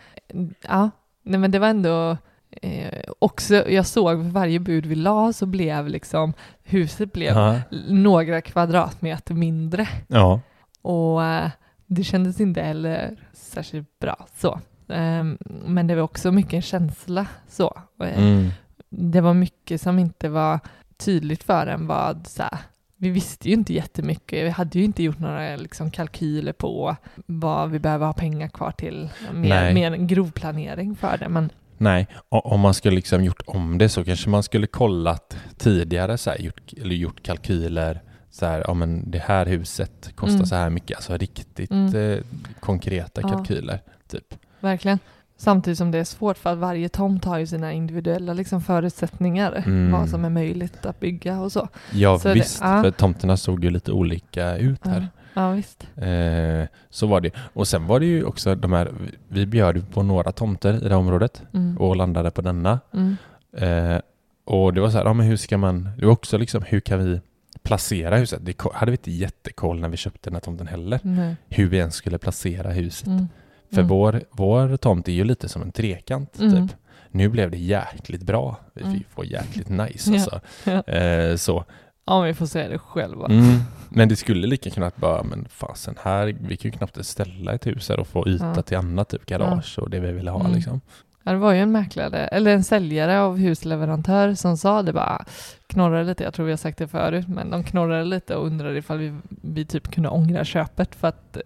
[0.68, 0.90] ja,
[1.24, 2.18] nej, men det var ändå
[2.62, 6.34] eh, också, jag såg för varje bud vi la så blev liksom
[6.64, 7.62] huset blev Ja.
[7.90, 10.40] några kvadratmeter mindre ja.
[10.82, 11.50] och eh,
[11.86, 14.60] det kändes inte heller särskilt bra så.
[14.90, 17.82] Ehm, men det var också mycket en känsla så.
[18.04, 18.50] Eh, Mm.
[18.90, 20.60] Det var mycket som inte var
[20.98, 22.58] tydligt för en vad så här,
[22.98, 24.46] vi visste ju inte jättemycket.
[24.46, 28.72] Vi hade ju inte gjort några liksom, kalkyler på vad vi behöver ha pengar kvar
[28.72, 29.10] till.
[29.34, 31.30] Mer, mer en grov planering för det.
[31.30, 31.50] Men
[31.82, 36.30] Nej, om man skulle liksom gjort om det så kanske man skulle kollat tidigare så
[36.30, 40.46] här, gjort, eller gjort kalkyler så här, ja men det här huset kostar Mm.
[40.46, 41.96] så här mycket, alltså riktigt Mm.
[41.96, 42.18] eh,
[42.60, 43.30] konkreta Ja.
[43.30, 43.80] kalkyler.
[44.12, 44.34] Typ.
[44.60, 45.00] verkligen.
[45.38, 49.64] Samtidigt som det är svårt för att varje tomt har ju sina individuella liksom, förutsättningar.
[49.66, 49.92] Mm.
[49.92, 51.68] Vad som är möjligt att bygga och så.
[51.92, 52.84] Ja Så det- visst, ja.
[52.84, 55.08] för tomterna såg ju lite olika ut Ja, här.
[55.34, 55.88] Ja visst.
[55.96, 57.32] Eh, så var det.
[57.54, 58.92] Och sen var det ju också de här,
[59.28, 61.78] vi bjöd på några tomter i det här området Mm.
[61.78, 62.80] och landade på denna.
[62.94, 63.16] Mm.
[63.58, 64.02] Eh,
[64.46, 66.80] och det var så här, ja men hur ska man, det var också liksom hur
[66.80, 67.22] kan vi
[67.64, 68.40] placera huset?
[68.46, 71.00] Det hade vi inte jättekoll när vi köpte den här tomten heller.
[71.04, 71.36] Nej.
[71.50, 73.08] Hur vi ens skulle placera huset.
[73.08, 73.28] Mm.
[73.70, 73.88] För Mm.
[73.88, 76.68] vår, vår tomt är ju lite som en trekant Mm.
[76.68, 76.78] typ.
[77.12, 78.56] Nu blev det jäkligt bra.
[78.74, 78.94] Vi Mm.
[78.98, 80.14] fick få jäkligt nice Ja.
[80.14, 80.40] alltså.
[80.64, 80.94] Ja.
[80.94, 81.66] Eh, så.
[82.12, 83.26] Om vi får säga det själva.
[83.26, 83.60] Mm.
[83.90, 87.68] Men det skulle lika kunnat bara, men fasen här, vi kan ju knappt ställa ett
[87.68, 88.62] hus här och få yta Ja.
[88.62, 90.52] till annat, typ garage och det vi ville ha Mm.
[90.54, 90.82] liksom.
[91.24, 95.26] Ja, det var ju en mäklare, eller en säljare av husleverantör som sa det bara,
[95.68, 98.78] knorrade lite, jag tror vi har sagt det förut, men de knorrade lite och undrade
[98.78, 101.42] ifall vi, vi typ kunde ångra köpet för att eh,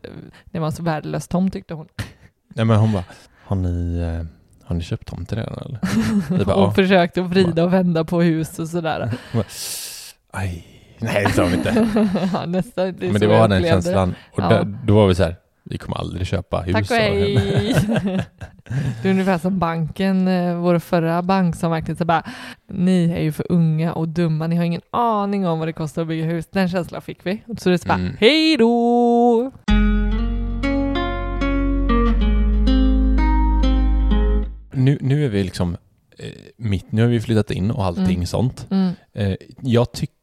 [0.45, 1.87] det var en så värdelös tomt tyckte hon.
[2.47, 3.03] Nej men hon bara,
[3.45, 4.25] har ni, eh,
[4.67, 5.79] har ni köpt tomten redan eller?
[6.37, 6.71] Vi bara, och ja.
[6.71, 9.11] försökte att vrida och vända på hus och sådär.
[10.35, 10.63] Aj,
[10.99, 11.69] nej det sa hon inte.
[12.33, 14.15] ja, nästan, det Men det var den känslan.
[14.31, 14.49] Och Ja.
[14.49, 16.73] där, då var vi så här, vi kommer aldrig köpa hus.
[16.73, 17.35] Tack och hej!
[19.01, 22.23] Det är ungefär som banken, eh, vår förra bank som verkligen så bara,
[22.69, 26.01] ni är ju för unga och dumma, ni har ingen aning om vad det kostar
[26.01, 26.45] att bygga hus.
[26.51, 27.41] Den känslan fick vi.
[27.57, 28.15] Så det är så bara, Mm.
[28.19, 29.51] hej då!
[34.73, 35.77] Nu, nu är vi liksom
[36.17, 38.25] eh, mitt, nu har vi flyttat in och allting Mm.
[38.25, 38.67] sånt.
[38.71, 40.14] Mm, Eh, jag tycker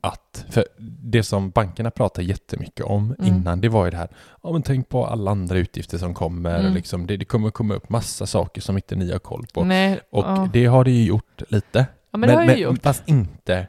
[0.00, 0.64] att, för
[1.02, 3.34] det som bankerna pratar jättemycket om Mm.
[3.34, 4.08] innan, det var ju det här,
[4.42, 6.74] ja men tänk på alla andra utgifter som kommer, Mm.
[6.74, 9.64] liksom, det, det kommer komma upp massa saker som inte ni har koll på.
[9.64, 10.48] nej, Och ja.
[10.52, 11.86] det har det ju gjort lite.
[12.10, 12.82] ja, men ju gjort.
[12.82, 13.66] Fast inte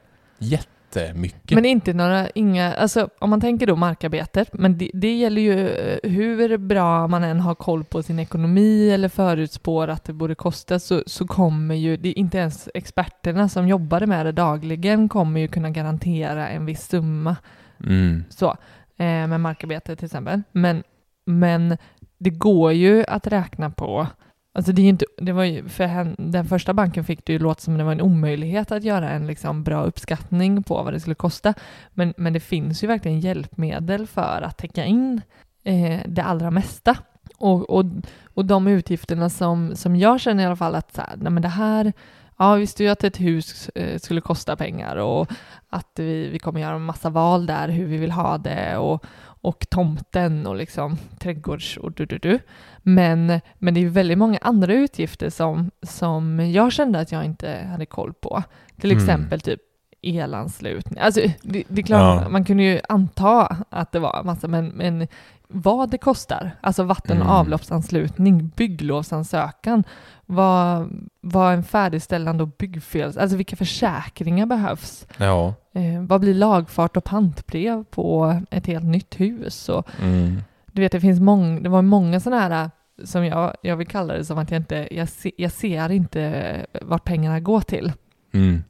[0.95, 1.51] jättemycket.
[1.51, 5.69] Men inte några, inga, alltså om man tänker då markarbetet, men det, det gäller ju
[5.69, 10.35] eh, hur bra man än har koll på sin ekonomi eller förutspår att det borde
[10.35, 15.39] kosta så, så kommer ju, det inte ens experterna som jobbade med det dagligen kommer
[15.41, 17.35] ju kunna garantera en viss summa
[17.85, 18.23] Mm.
[18.29, 18.49] så,
[18.97, 20.41] eh, med markarbete till exempel.
[20.51, 20.83] Men,
[21.25, 21.77] men
[22.17, 24.07] det går ju att räkna på
[24.55, 27.39] Alltså det är inte, det var ju, för hen, den första banken fick det ju
[27.39, 30.99] låta som det var en omöjlighet att göra en liksom bra uppskattning på vad det
[30.99, 31.53] skulle kosta.
[31.93, 35.21] Men, men det finns ju verkligen hjälpmedel för att täcka in
[35.63, 36.97] eh, det allra mesta.
[37.37, 37.85] Och, och,
[38.33, 41.41] och de utgifterna som, som jag känner i alla fall att så här, nej men
[41.41, 41.93] det här,
[42.37, 45.31] ja, visste ju att ett hus eh, skulle kosta pengar och
[45.69, 49.05] att vi, vi kommer göra en massa val där, hur vi vill ha det och,
[49.43, 52.39] och tomten och liksom trädgårds och du, du, du.
[52.77, 57.67] Men, men det är väldigt många andra utgifter som, som jag kände att jag inte
[57.71, 58.43] hade koll på.
[58.79, 59.03] Till Mm.
[59.03, 59.59] exempel typ
[60.01, 60.99] elanslutning.
[60.99, 62.29] Alltså, det, det är klart, Ja.
[62.29, 65.07] man kunde ju anta att det var massa, men, men
[65.55, 67.35] vad det kostar, alltså vatten och Mm.
[67.37, 69.83] avloppsanslutning, bygglovsansökan,
[70.25, 70.89] vad,
[71.21, 75.07] vad en färdigställande och byggfel, alltså vilka försäkringar behövs?
[75.17, 75.53] Ja.
[75.73, 79.69] Eh, vad blir lagfart och pantbrev på ett helt nytt hus?
[79.69, 80.41] Och, Mm.
[80.71, 82.71] du vet, det finns många, det var många sådana här
[83.03, 86.65] som jag, jag vill kalla det som att jag inte, jag, se, jag ser inte
[86.81, 87.91] vart pengarna går till.
[88.33, 88.63] Mm.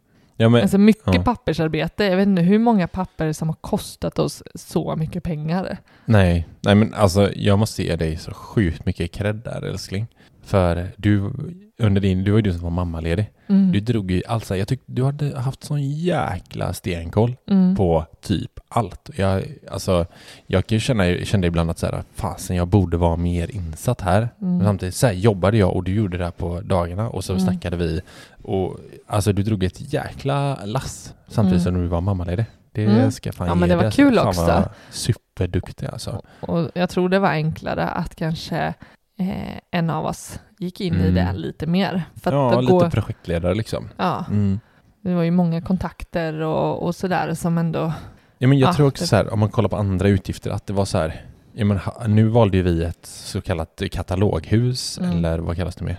[0.43, 1.23] Ja, men, Alltså mycket ja.
[1.23, 5.77] pappersarbete, jag vet inte hur många papper som har kostat oss så mycket pengar.
[6.05, 10.07] nej, nej, men alltså jag måste ge dig så sjukt mycket cred där älskling.
[10.43, 11.31] För du,
[11.79, 13.29] under din, du var ju du som var mammaledig.
[13.47, 13.71] Mm.
[13.71, 17.75] Du drog ju, alltså jag tyckte du hade haft sån jäkla stenkoll Mm.
[17.75, 19.09] på typ allt.
[19.17, 20.05] Jag, alltså,
[20.47, 24.01] jag kan ju känna, kände ibland att så här, fasen jag borde vara mer insatt
[24.01, 24.29] här.
[24.41, 24.57] Mm.
[24.57, 27.33] Men samtidigt så här, jobbade jag och du gjorde det här på dagarna och så
[27.33, 27.45] Mm.
[27.45, 28.01] snackade vi.
[28.43, 28.77] Och
[29.07, 31.73] alltså du drog ett jäkla lass samtidigt Mm.
[31.75, 32.45] som du var mammaledig.
[32.71, 33.11] Det Mm.
[33.11, 34.01] ska fan Ja, men det var alltså.
[34.01, 34.69] kul också.
[34.91, 36.21] Superduktig alltså.
[36.39, 38.73] Och jag tror det var enklare att kanske
[39.19, 41.13] eh, en av oss gick in i Mm.
[41.15, 42.03] det lite mer.
[42.15, 43.89] För att Ja, lite går, projektledare liksom.
[43.97, 44.59] ja, Mm.
[45.01, 47.93] det var ju många kontakter och, och sådär som ändå...
[48.37, 50.51] Ja, men jag Ja, tror också det- så här, om man kollar på andra utgifter,
[50.51, 54.97] att det var så här, ja, men, nu valde ju vi ett så kallat kataloghus,
[54.99, 55.11] Mm.
[55.17, 55.97] eller vad kallas det mer?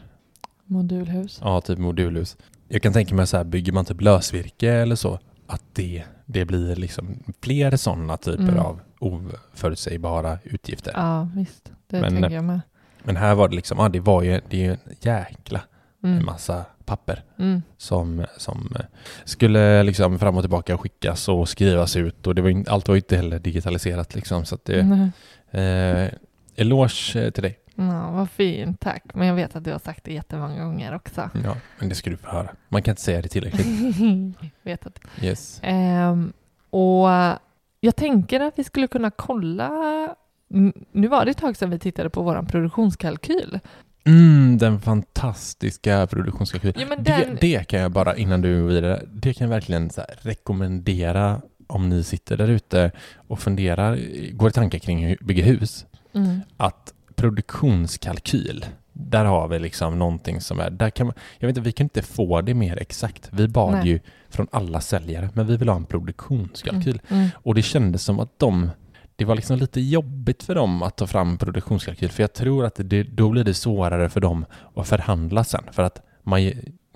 [0.66, 1.40] Modulhus.
[1.42, 2.36] Ja, typ modulhus.
[2.68, 6.44] Jag kan tänka mig så här, bygger man typ lösvirke eller så, att det, det
[6.44, 8.58] blir liksom fler sådana typer Mm.
[8.58, 8.80] av
[9.52, 10.92] oförutsägbara utgifter.
[10.96, 11.72] Ja, visst.
[11.90, 12.60] Det Men- tänker jag med.
[13.04, 15.60] Men här var det liksom, ja det var ju, det är ju en jäkla
[16.04, 16.24] Mm.
[16.24, 17.62] massa papper Mm.
[17.76, 18.84] som, som eh,
[19.24, 22.96] skulle liksom fram och tillbaka skickas och skrivas ut och det var in, allt var
[22.96, 25.10] inte heller digitaliserat liksom så att det, Nej.
[26.04, 26.10] eh,
[26.56, 27.58] eloge eh, till dig.
[27.74, 29.02] Ja, vad fint, tack.
[29.14, 31.30] Men jag vet att du har sagt det jättemånga gånger också.
[31.44, 32.48] Ja, men det ska du få höra.
[32.68, 33.66] Man kan inte säga det tillräckligt.
[34.62, 35.00] vet att.
[35.22, 35.60] Yes.
[35.62, 36.32] Ehm,
[36.70, 37.08] och
[37.80, 39.70] jag tänker att vi skulle kunna kolla
[40.92, 43.60] Nu var det ett tag sedan vi tittade på vår produktionskalkyl.
[44.06, 46.74] Mm, den fantastiska produktionskalkylen.
[46.80, 49.54] Ja, men det, den- det kan jag bara, innan du går vidare, det kan jag
[49.54, 49.90] verkligen
[50.22, 52.90] rekommendera om ni sitter där ute
[53.28, 53.98] och funderar,
[54.32, 56.40] går i tankar kring hur bygga hus, Mm.
[56.56, 61.66] att produktionskalkyl, där har vi liksom någonting som är, där kan man, jag vet inte,
[61.68, 63.28] vi kan inte få det mer exakt.
[63.32, 63.88] Vi bad Nej.
[63.88, 67.00] ju från alla säljare, men vi vill ha en produktionskalkyl.
[67.08, 67.28] Mm.
[67.34, 68.70] Och det kändes som att de,
[69.16, 72.80] det var liksom lite jobbigt för dem att ta fram produktionskalkyl, för jag tror att
[72.84, 76.44] det, då blir det svårare för dem att förhandla sen, för att man,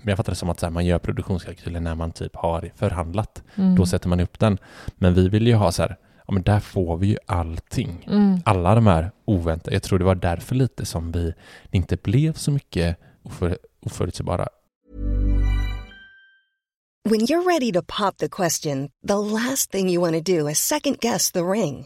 [0.03, 3.43] jag fattar det som att så här, man gör produktionskalkylen när man typ har förhandlat,
[3.55, 3.75] Mm.
[3.75, 4.57] då sätter man upp den.
[4.95, 8.07] Men vi vill ju ha så här, ja men där får vi ju allting.
[8.11, 8.41] Mm.
[8.45, 11.33] Alla de här oväntade, jag tror det var därför lite som vi
[11.71, 14.47] det inte blev så mycket oför, oförutsägbara
[17.09, 20.59] When you're ready to pop the question, the last thing you want to do is
[20.59, 21.85] second guess the ring.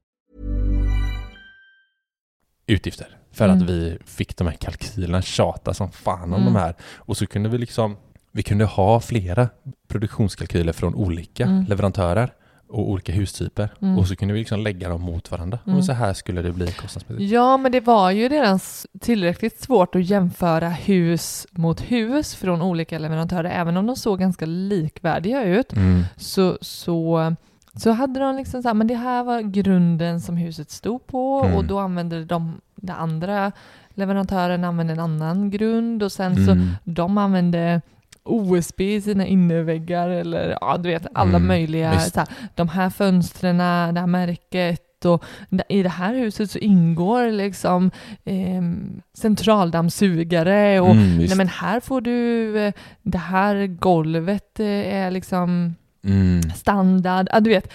[2.73, 3.07] Utgifter.
[3.33, 3.57] För Mm.
[3.57, 6.45] att vi fick de här kalkylerna tjata som fan om Mm.
[6.53, 6.75] de här.
[6.95, 7.97] Och så kunde vi liksom,
[8.31, 9.49] vi kunde ha flera
[9.87, 11.65] produktionskalkyler från olika Mm.
[11.65, 12.33] leverantörer
[12.69, 13.69] och olika hustyper.
[13.81, 13.97] Mm.
[13.99, 15.59] Och så kunde vi liksom lägga dem mot varandra.
[15.65, 15.77] Mm.
[15.77, 17.31] Och så här skulle det bli kostnadsmässigt.
[17.31, 18.59] Ja, men det var ju redan
[19.01, 24.45] tillräckligt svårt att jämföra hus mot hus från olika leverantörer, även om de såg ganska
[24.45, 25.73] likvärdiga ut.
[25.73, 26.03] Mm.
[26.17, 27.35] så, så,
[27.75, 31.39] så hade de liksom så här, men det här var grunden som huset stod på
[31.45, 31.57] Mm.
[31.57, 33.51] och då använde de, den andra
[33.93, 36.67] leverantören använde en annan grund och sen så Mm.
[36.83, 37.81] de använde
[38.23, 42.13] OSB i sina innerväggar eller ja, du vet alla Mm, möjliga, visst.
[42.13, 45.23] så här, de här fönstren, det här märket och
[45.69, 47.91] i det här huset så ingår liksom
[48.23, 48.61] eh,
[49.13, 55.75] centraldammsugare och Mm, nej men här får du, eh, det här golvet eh, är liksom
[56.03, 57.73] mm, standard, ja, du vet,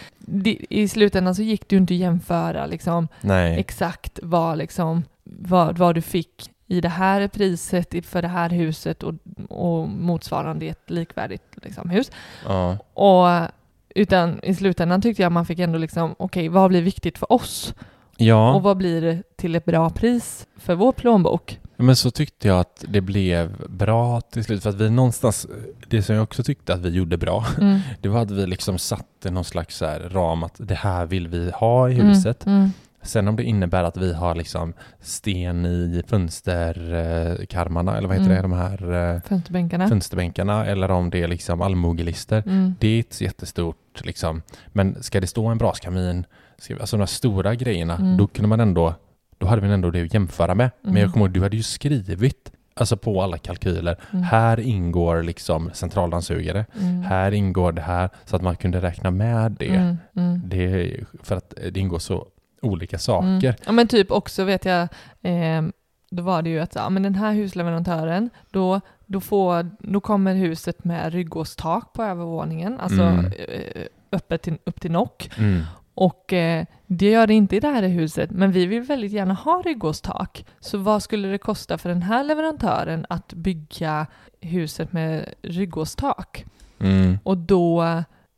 [0.70, 3.60] i slutändan så gick det ju inte att jämföra liksom nej.
[3.60, 9.02] exakt vad, liksom, vad, vad du fick i det här priset för det här huset
[9.02, 9.14] och,
[9.48, 12.10] och motsvarande i ett likvärdigt liksom, hus.
[12.46, 12.78] Ja.
[12.94, 13.50] Och,
[13.94, 17.74] utan i slutändan tyckte jag man fick ändå liksom, okej, vad blir viktigt för oss?
[18.16, 18.54] ja.
[18.54, 21.60] Och vad blir det till ett bra pris för vår plånbok?
[21.76, 25.46] Men så tyckte jag att det blev bra till slut för att vi någonstans,
[25.88, 27.78] det som jag också tyckte att vi gjorde bra, Mm.
[28.00, 31.50] det var att vi liksom satte någon slags så ram att det här vill vi
[31.50, 32.46] ha i huset.
[32.46, 32.58] Mm.
[32.58, 32.70] Mm.
[33.02, 38.36] Sen om det innebär att vi har liksom sten i fönsterkarmarna eller vad heter Mm.
[38.36, 39.88] det, de här eh, Fönsterbänkarna.
[39.88, 42.42] fönsterbänkarna eller om det är liksom allmogelister.
[42.46, 42.74] Mm.
[42.80, 46.24] Det är ett jättestort liksom, men ska det stå en braskamin,
[46.58, 48.16] ska- alltså de här stora grejerna, Mm.
[48.16, 48.94] då kunde man ändå,
[49.38, 50.70] då hade vi ändå det att jämföra med.
[50.82, 51.02] Men Mm.
[51.02, 53.96] jag kommer ihåg, du hade ju skrivit Alltså på alla kalkyler.
[54.10, 54.22] Mm.
[54.22, 56.66] Här ingår liksom centraldammsugare.
[56.80, 57.02] Mm.
[57.02, 59.68] Här ingår det här så att man kunde räkna med det.
[59.76, 59.96] Mm.
[60.16, 60.40] Mm.
[60.44, 62.26] det för att det ingår så
[62.62, 63.26] olika saker.
[63.48, 63.54] Mm.
[63.66, 64.82] Ja men typ också vet jag,
[65.22, 65.62] eh,
[66.10, 70.34] då var det ju att ja, men den här husleverantören, då, då, får, då kommer
[70.34, 73.24] huset med ryggåstak på övervåningen, alltså Mm.
[73.26, 75.30] eh, öppet till, upp till nock.
[75.38, 75.62] Mm.
[75.96, 79.34] Och eh, det gör det inte i det här huset, men vi vill väldigt gärna
[79.34, 80.44] ha ryggåstak.
[80.60, 84.06] Så vad skulle det kosta för den här leverantören att bygga
[84.40, 86.44] huset med ryggåstak?
[86.78, 87.18] Mm.
[87.22, 87.84] Och då,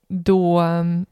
[0.08, 0.62] då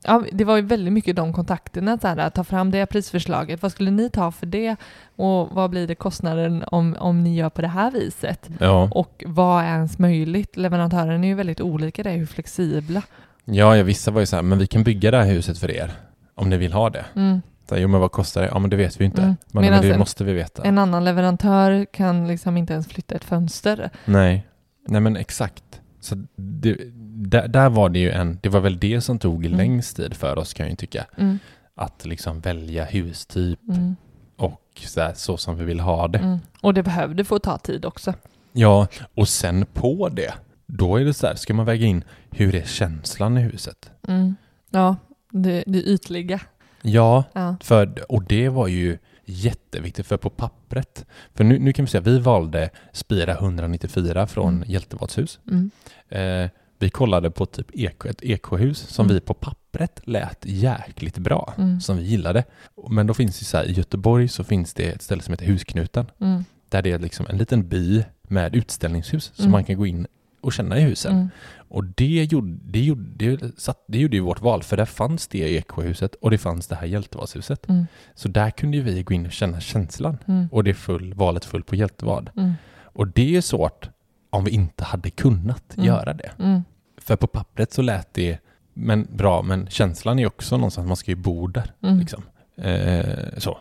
[0.02, 3.62] ja, det var ju väldigt mycket de kontakterna, så här, att ta fram det prisförslaget.
[3.62, 4.76] Vad skulle ni ta för det?
[5.16, 8.50] Och vad blir det kostnaden om, om ni gör på det här viset?
[8.58, 8.88] Ja.
[8.90, 10.56] Och vad är ens möjligt?
[10.56, 13.02] Leverantören är ju väldigt olika där, hur flexibla.
[13.44, 15.70] ja, ja, vissa var ju så här, men vi kan bygga det här huset för
[15.70, 15.92] er.
[16.36, 17.04] Om ni vill ha det.
[17.16, 17.42] Mm.
[17.68, 18.48] Så, jo, men vad kostar det?
[18.48, 19.22] Ja, men det vet vi inte.
[19.22, 19.36] Mm.
[19.52, 20.64] Men, men det en- måste vi veta.
[20.64, 23.90] En annan leverantör kan liksom inte ens flytta ett fönster.
[24.04, 24.46] Nej.
[24.88, 25.80] Nej, men exakt.
[26.00, 26.76] Så det,
[27.16, 29.58] där, där var det ju en, det var väl det som tog Mm.
[29.58, 31.06] längst tid för oss kan jag ju tycka.
[31.16, 31.38] Mm.
[31.74, 33.96] Att liksom välja hustyp Mm.
[34.36, 36.18] och så, här, så som vi vill ha det.
[36.18, 36.38] Mm.
[36.62, 38.14] Och det behövde få ta tid också.
[38.52, 40.34] Ja, och sen på det,
[40.66, 43.90] då är det så här, ska man väga in hur är känslan i huset?
[44.08, 44.36] Mm.
[44.70, 44.96] Ja,
[45.30, 46.40] det, det ytliga.
[46.82, 47.56] Ja, Ja.
[47.62, 51.04] för, och det var ju jätteviktigt för på pappret.
[51.34, 54.70] För nu, nu kan vi säga, vi valde Spira 194 från Mm.
[54.70, 55.38] Hjältevardshus.
[55.50, 55.70] Mm.
[56.08, 59.14] Eh, vi kollade på typ ek, ett ekohus som Mm.
[59.14, 61.80] vi på pappret lät jäkligt bra, Mm.
[61.80, 62.44] som vi gillade.
[62.90, 65.46] Men då finns det så här, i Göteborg så finns det ett ställe som heter
[65.46, 66.44] Husknuten, Mm.
[66.68, 69.52] där det är liksom en liten by med utställningshus som Mm.
[69.52, 70.06] man kan gå in
[70.46, 71.12] och känna i husen.
[71.12, 71.28] Mm.
[71.68, 75.28] Och det gjorde, det, gjorde, det, satt, det gjorde ju vårt val, för där fanns
[75.28, 77.68] det i Ekohuset och det fanns det här Hjältevadshuset.
[77.68, 77.86] Mm.
[78.14, 80.18] Så där kunde vi gå in och känna känslan.
[80.26, 80.48] Mm.
[80.52, 82.30] Och det full, valet full på Hjältevad.
[82.36, 82.52] Mm.
[82.82, 83.88] Och det är svårt
[84.30, 85.86] om vi inte hade kunnat Mm.
[85.86, 86.30] göra det.
[86.38, 86.60] Mm.
[86.98, 88.38] För på pappret så lät det
[88.74, 91.72] men bra, men känslan är också någonstans, man ska ju bo där.
[91.80, 92.22] Liksom.
[92.56, 93.58] Eh, så.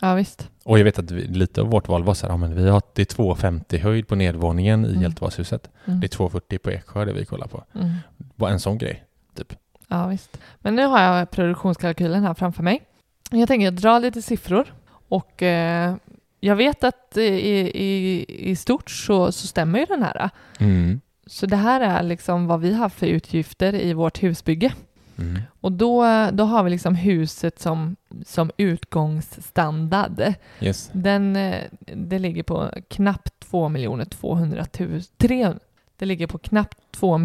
[0.00, 0.50] Ja, visst.
[0.64, 2.68] Och jag vet att vi, lite av vårt val var så här, ja, men vi
[2.68, 5.02] har, det är 2,50 höjd på nedvåningen i Mm.
[5.02, 5.70] Hjältevadshuset.
[5.84, 6.00] Mm.
[6.00, 7.64] Det är 2,40 på Eksjö det vi kollar på.
[7.74, 7.90] Mm.
[8.16, 9.04] Bara en sån grej.
[9.88, 10.40] Ja, visst.
[10.58, 12.82] Men nu har jag produktionskalkylen här framför mig.
[13.30, 14.74] Jag tänker dra lite siffror
[15.08, 15.94] och eh,
[16.40, 20.30] jag vet att i, i, i stort så, så stämmer ju den här.
[20.58, 21.00] Mm.
[21.26, 24.72] Så det här är liksom vad vi har för utgifter i vårt husbygge.
[25.18, 25.42] Mm.
[25.60, 30.34] Och då, då har vi liksom huset som, som utgångsstandard.
[30.60, 30.90] Yes.
[30.92, 31.62] Den, eh,
[31.94, 33.70] det ligger på knappt 2
[34.10, 35.02] 200 000.
[35.16, 35.52] Tre,
[35.96, 37.18] det ligger på knappt 2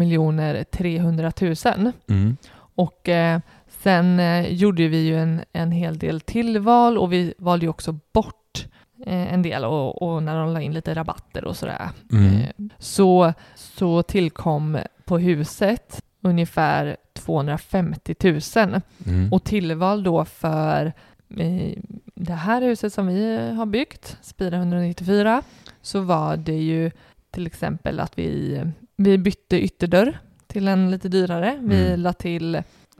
[0.70, 1.92] 300 000.
[2.08, 2.36] Mm.
[2.74, 3.40] Och eh,
[3.82, 7.98] sen eh, gjorde vi ju en, en hel del tillval och vi valde ju också
[8.12, 8.66] bort
[9.06, 11.90] eh, en del och, och när de la in lite rabatter och sådär.
[12.12, 12.34] Mm.
[12.34, 18.14] Eh, så, så tillkom på huset ungefär 250
[18.56, 19.32] 000 Mm.
[19.32, 20.92] och tillval då för
[21.36, 21.78] eh,
[22.14, 25.42] det här huset som vi har byggt, Spira 194,
[25.82, 26.90] så var det ju
[27.30, 28.60] till exempel att vi,
[28.96, 31.58] vi bytte ytterdörr till en lite dyrare.
[31.60, 32.00] Vi Mm.
[32.00, 32.54] la till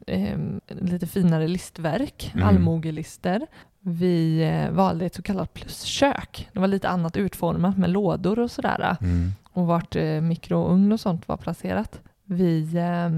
[0.06, 2.48] eh, lite finare listverk, Mm.
[2.48, 3.46] allmogelister.
[3.80, 6.48] Vi eh, valde ett så kallat pluskök.
[6.52, 9.32] Det var lite annat utformat med lådor och sådär Mm.
[9.52, 12.00] och vart eh, mikrougn och sånt var placerat.
[12.24, 13.10] Vi eh,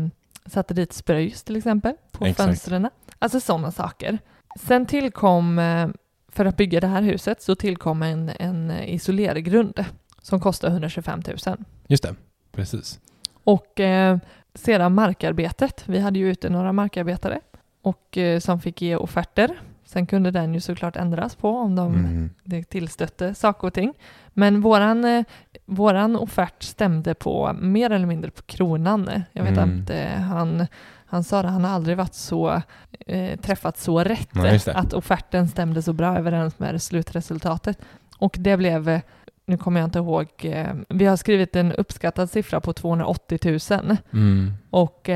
[0.47, 2.47] satte dit spröjs till exempel på Exakt.
[2.49, 2.89] fönstren.
[3.19, 4.19] Alltså sådana saker.
[4.61, 5.89] Sen tillkom, eh,
[6.29, 9.85] för att bygga det här huset, så tillkom en, en isolergrund
[10.23, 11.57] som kostade 125 000.
[11.87, 12.15] Just det,
[12.53, 13.01] precis.
[13.45, 14.19] Och eh,
[14.55, 15.83] sedan markarbetet.
[15.89, 17.41] Vi hade ju ute några markarbetare
[17.83, 19.61] och eh, som fick ge offerter.
[19.85, 22.65] Sen kunde den ju såklart ändras på om de Mm.
[22.65, 23.95] tillstötte saker och ting.
[24.35, 25.25] Men våran, eh,
[25.67, 29.11] våran offert stämde på mer eller mindre på kronan.
[29.33, 29.83] Jag vet Mm.
[29.83, 30.67] att eh, han,
[31.07, 32.63] han sa det, han aldrig varit så,
[33.07, 34.29] eh, träffat så rätt.
[34.33, 34.69] Det.
[34.75, 37.79] att offerten stämde så bra överens med slutresultatet.
[38.19, 39.01] Och det blev, eh,
[39.47, 43.39] nu kommer jag inte ihåg, eh, vi har skrivit en uppskattad siffra på 280
[43.71, 43.97] 000.
[44.13, 44.53] Mm.
[44.71, 45.11] Och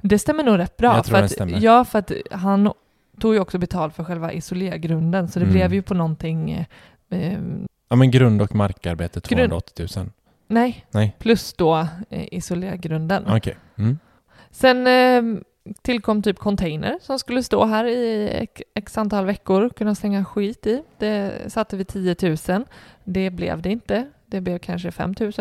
[0.00, 0.94] det stämmer nog rätt bra.
[0.96, 1.58] Jag tror för att, stämmer.
[1.60, 2.72] Ja, för att han
[3.20, 5.54] tog ju också betalt för själva isolergrunden, så det Mm.
[5.54, 6.66] blev ju på någonting
[7.10, 7.38] eh,
[7.88, 10.06] Ja men grund och markarbete Grund- 280 000.
[10.46, 11.16] Nej, Nej.
[11.18, 13.24] plus då eh, isolergrunden.
[13.28, 13.56] Okej.
[13.78, 13.98] Mm.
[14.50, 15.40] Sen eh,
[15.82, 20.66] tillkom typ container som skulle stå här i x- x antal veckor, kunna slänga skit
[20.66, 20.82] i.
[20.98, 22.16] Det satte vi 10
[22.48, 22.64] 000.
[23.04, 24.06] Det blev det inte.
[24.26, 25.32] Det blev kanske 5 000.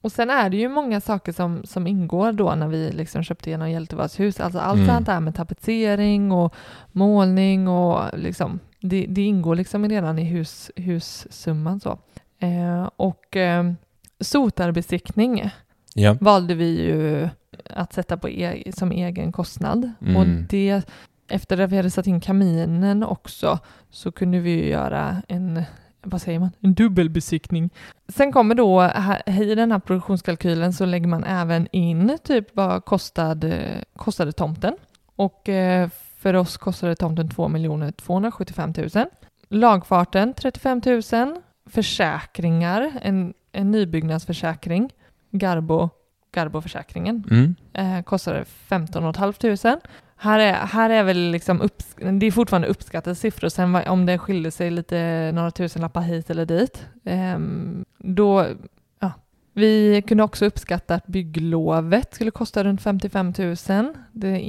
[0.00, 3.50] Och sen är det ju många saker som, som ingår då när vi liksom köpte
[3.50, 4.40] igenom Hjältevads hus.
[4.40, 4.88] Alltså allt Mm.
[4.94, 6.54] sånt där med tapetsering och
[6.92, 11.98] målning och liksom det, det ingår liksom redan i hus, hussumman så.
[12.38, 13.72] Eh, och eh,
[14.20, 15.50] sotarbesiktning
[15.94, 16.16] Ja.
[16.20, 17.28] valde vi ju
[17.70, 19.92] att sätta på e som egen kostnad.
[20.00, 20.16] Mm.
[20.16, 20.82] Och det,
[21.28, 23.58] efter att vi hade satt in kaminen också,
[23.90, 25.62] så kunde vi ju göra en,
[26.02, 27.70] vad säger man, en dubbelbesiktning.
[28.08, 32.84] Sen kommer då, här, i den här produktionskalkylen så lägger man även in typ vad
[32.84, 34.76] kostade, kostade tomten.
[35.16, 35.88] Och eh,
[36.18, 37.50] för oss kostade tomten 2
[37.96, 38.88] 275 000.
[39.48, 41.02] Lagfarten 35 000.
[41.66, 44.92] Försäkringar, en, en nybyggnadsförsäkring,
[45.30, 45.88] Garbo,
[46.32, 47.54] Garbo-försäkringen, Mm.
[47.72, 49.80] eh, kostade 15 500.
[50.16, 54.18] Här är, här är väl liksom upps, det är fortfarande uppskattade siffror, sen om det
[54.18, 58.46] skiljer sig lite några tusenlappar hit eller dit, ehm, då.
[59.58, 63.56] Vi kunde också uppskatta att bygglovet skulle kosta runt 55 000.
[64.12, 64.42] Det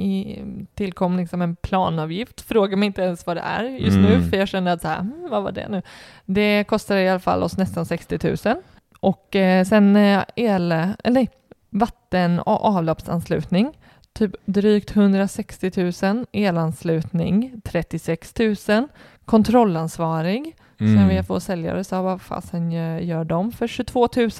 [0.74, 4.30] tillkom liksom en planavgift, fråga mig inte ens vad det är just nu, Mm.
[4.30, 5.82] för jag kände att så här, hmm, vad var det nu?
[6.24, 8.56] Det kostade i alla fall oss nästan 60 000.
[9.00, 11.28] Och eh, sen eh, el, eller nej,
[11.70, 13.72] vatten och avloppsanslutning,
[14.12, 18.34] typ drygt 160 000, elanslutning 36
[18.68, 18.88] 000,
[19.24, 20.96] kontrollansvarig, Mm.
[20.96, 24.30] sen VFO säljare sa vad fasen gör, gör de för 22 000.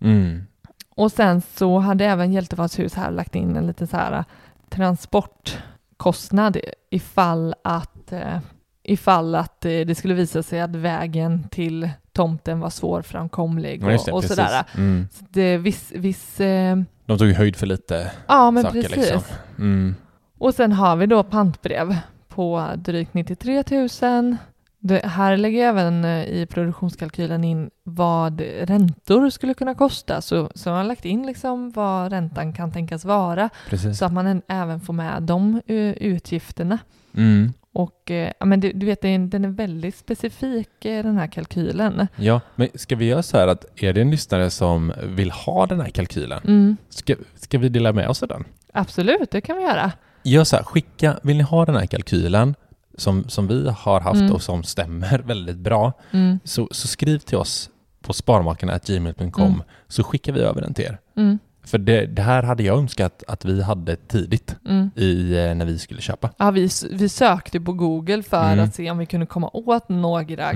[0.00, 0.46] Mm.
[0.96, 4.24] Och sen så hade även Hjältevads hus här lagt in en liten så här
[4.68, 6.56] transportkostnad
[6.90, 8.38] ifall att, eh,
[8.82, 14.06] ifall att eh, det skulle visa sig att vägen till tomten var svårframkomlig Ja, just
[14.06, 14.64] det, och, och sådär.
[14.76, 15.08] Mm.
[15.12, 18.96] Så det, viss, viss, De tog ju höjd för lite ja men saker precis.
[18.96, 19.22] liksom.
[19.58, 19.94] Mm.
[20.38, 21.96] Och sen har vi då pantbrev
[22.28, 23.64] på drygt 93
[24.02, 24.36] 000.
[24.82, 30.20] Det, här lägger jag även eh, i produktionskalkylen in vad räntor skulle kunna kosta.
[30.20, 33.98] Så, så jag har lagt in liksom vad räntan kan tänkas vara Precis.
[33.98, 36.78] så att man en, även får med de eh, utgifterna.
[37.16, 37.52] Mm.
[37.72, 42.06] Och eh, ja, men du, du vet, den är väldigt specifik den här kalkylen.
[42.16, 45.66] Ja, men ska vi göra så här att är det en lyssnare som vill ha
[45.66, 48.44] den här kalkylen, Mm, ska, ska vi dela med oss av den?
[48.72, 49.92] absolut, det kan vi göra.
[50.22, 52.54] Gör så här, skicka, vill ni ha den här kalkylen
[53.00, 54.32] som, som vi har haft Mm.
[54.32, 57.70] och som stämmer väldigt bra, Mm, så, så skriv till oss
[58.02, 59.62] på sparmakarna.gmail.com Mm.
[59.88, 60.98] så skickar vi över den till er.
[61.16, 64.90] mm, För det, det här hade jag önskat att vi hade tidigt mm.
[64.96, 66.30] i, eh, när vi skulle köpa.
[66.38, 68.64] Ja, vi, vi sökte på Google för Mm.
[68.64, 70.50] att se om vi kunde komma åt några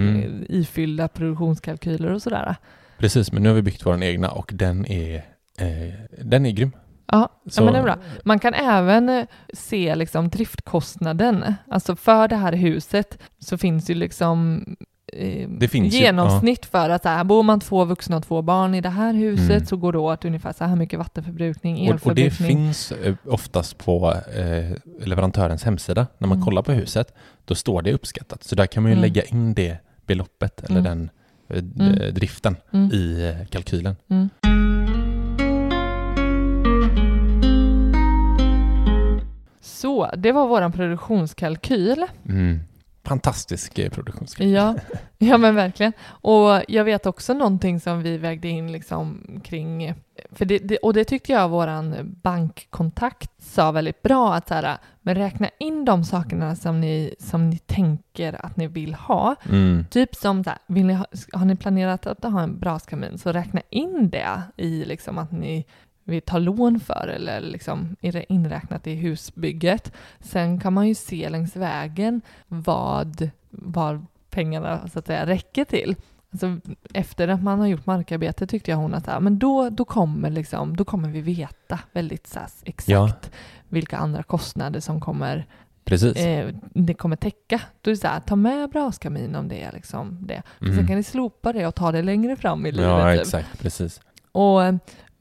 [0.48, 2.56] ifyllda produktionskalkyler och sådär.
[2.98, 5.16] Precis, men nu har vi byggt vår egna och den är,
[5.58, 6.72] eh, den är grym.
[7.06, 7.96] Ja, Så, men det är bra.
[8.24, 11.54] Man kan även eh, se liksom driftkostnaden.
[11.70, 14.64] Alltså för det här huset så finns ju liksom
[15.12, 18.74] eh, finns ju, genomsnitt för att så här, bor man två vuxna och två barn
[18.74, 19.66] i det här huset Mm.
[19.66, 22.48] så går det åt ungefär så här mycket vattenförbrukning, Och, och det elförbrukning.
[22.66, 26.06] finns eh, oftast på eh, leverantörens hemsida.
[26.18, 26.44] När man Mm.
[26.44, 28.44] kollar på huset, då står det uppskattat.
[28.44, 29.02] Så där kan man ju Mm.
[29.02, 29.76] lägga in det
[30.06, 30.84] beloppet eller Mm.
[30.84, 31.10] den
[31.48, 32.14] eh, Mm.
[32.14, 32.90] driften Mm.
[32.92, 33.96] i eh, kalkylen.
[39.74, 42.06] Så, det var våran produktionskalkyl.
[42.28, 42.60] Mm.
[43.04, 44.52] Fantastisk eh, produktionskalkyl.
[44.52, 44.74] Ja,
[45.18, 45.92] ja men verkligen.
[46.06, 49.94] Och jag vet också någonting som vi vägde in liksom kring,
[50.32, 54.78] för det, det, och det tyckte jag våran bankkontakt sa väldigt bra att så här,
[55.02, 59.36] men räkna in de sakerna som ni, som ni tänker att ni vill ha.
[59.48, 59.84] Mm.
[59.90, 63.32] Typ som så här, vill ni ha, har ni planerat att ha en braskamin så
[63.32, 65.66] räkna in det i liksom att ni
[66.04, 69.92] vill ta lån för eller liksom är det inräknat i husbygget.
[70.20, 75.96] Sen kan man ju se längs vägen vad, vad pengarna så att säga räcker till.
[76.32, 76.56] alltså,
[76.94, 80.30] efter att man har gjort markarbete tyckte jag hon att ja, men då, då, kommer
[80.30, 83.12] liksom, då kommer vi veta väldigt så här, exakt Ja.
[83.68, 85.46] vilka andra kostnader som kommer,
[85.84, 86.16] Precis.
[86.16, 87.60] eh, det kommer täcka.
[87.80, 90.42] Då är det så här, ta med braskamin om det är liksom det.
[90.60, 90.76] Mm.
[90.76, 92.88] Sen kan ni slopa det och ta det längre fram i livet.
[92.88, 93.20] ja, typ.
[93.20, 93.58] exakt.
[93.60, 94.00] Precis.
[94.32, 94.60] Och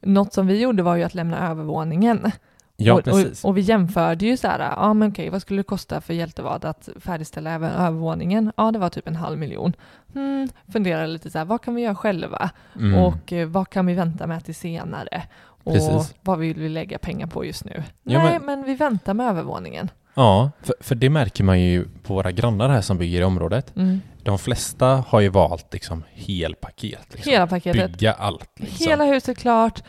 [0.06, 2.30] något som vi gjorde var ju att lämna övervåningen.
[2.76, 5.64] Ja, och, och, och vi jämförde ju så här, ja men okej, vad skulle det
[5.64, 8.52] kosta för Hjältevad att färdigställa även övervåningen?
[8.56, 9.72] Ja, det var typ en halv miljon.
[10.12, 12.50] Hmm, funderade lite så här, vad kan vi göra själva?
[12.76, 12.94] Mm.
[13.04, 15.22] Och eh, vad kan vi vänta med till senare?
[15.64, 16.14] Och Precis.
[16.20, 17.82] vad vill vi lägga pengar på just nu?
[18.02, 18.64] Ja, Nej, men- men...
[18.64, 19.90] vi väntar med övervåningen.
[20.14, 23.76] Ja, för, för det märker man ju på våra grannar här som bygger i området.
[23.76, 24.00] Mm.
[24.24, 27.06] De flesta har ju valt liksom helpaket.
[27.12, 27.32] Liksom.
[27.32, 27.90] Hela paketet.
[27.92, 28.50] Bygga allt.
[28.56, 28.86] Liksom.
[28.88, 29.82] Hela huset klart.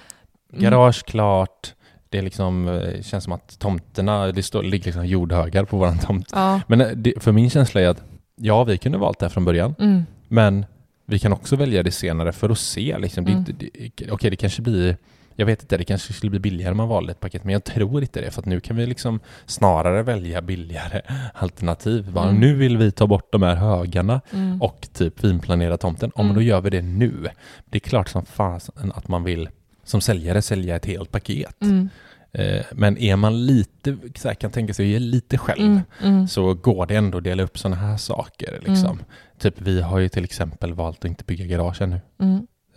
[0.53, 0.63] Mm.
[0.63, 1.73] Garage klart.
[2.09, 5.99] Det är liksom, eh, känns som att tomterna, det står, ligger liksom jordhögar på våran
[5.99, 6.29] tomt.
[6.31, 6.61] Ja.
[6.67, 8.03] Men eh, det, för min känsla är att,
[8.35, 10.05] ja vi kunde valt det här från början, Mm.
[10.27, 10.65] men
[11.05, 13.25] vi kan också välja det senare för att se liksom.
[13.25, 13.45] Det, Mm.
[13.49, 13.65] inte-
[13.95, 14.97] det, okej, det kanske blir,
[15.35, 17.63] jag vet inte, det kanske skulle bli billigare om man valde ett paket, men jag
[17.63, 21.01] tror inte det, för att nu kan vi liksom snarare välja billigare
[21.33, 22.11] alternativ.
[22.11, 22.39] Bara, Mm.
[22.41, 24.61] Nu vill vi ta bort de här högarna Mm.
[24.61, 26.11] och typ finplanera tomten.
[26.15, 26.35] Om Mm.
[26.35, 27.27] då gör vi det nu.
[27.65, 29.49] Det är klart som fasen att man vill
[29.83, 31.61] som säljare sälja ett helt paket.
[31.61, 31.89] Mm.
[32.31, 33.97] Eh, men är man lite,
[34.39, 35.81] kan tänka sig lite själv, Mm.
[36.03, 36.27] Mm.
[36.27, 38.59] så går det ändå att dela upp sådana här saker.
[38.65, 38.91] Liksom.
[38.91, 39.05] Mm.
[39.39, 41.99] Typ vi har ju till exempel valt att inte bygga garage ännu.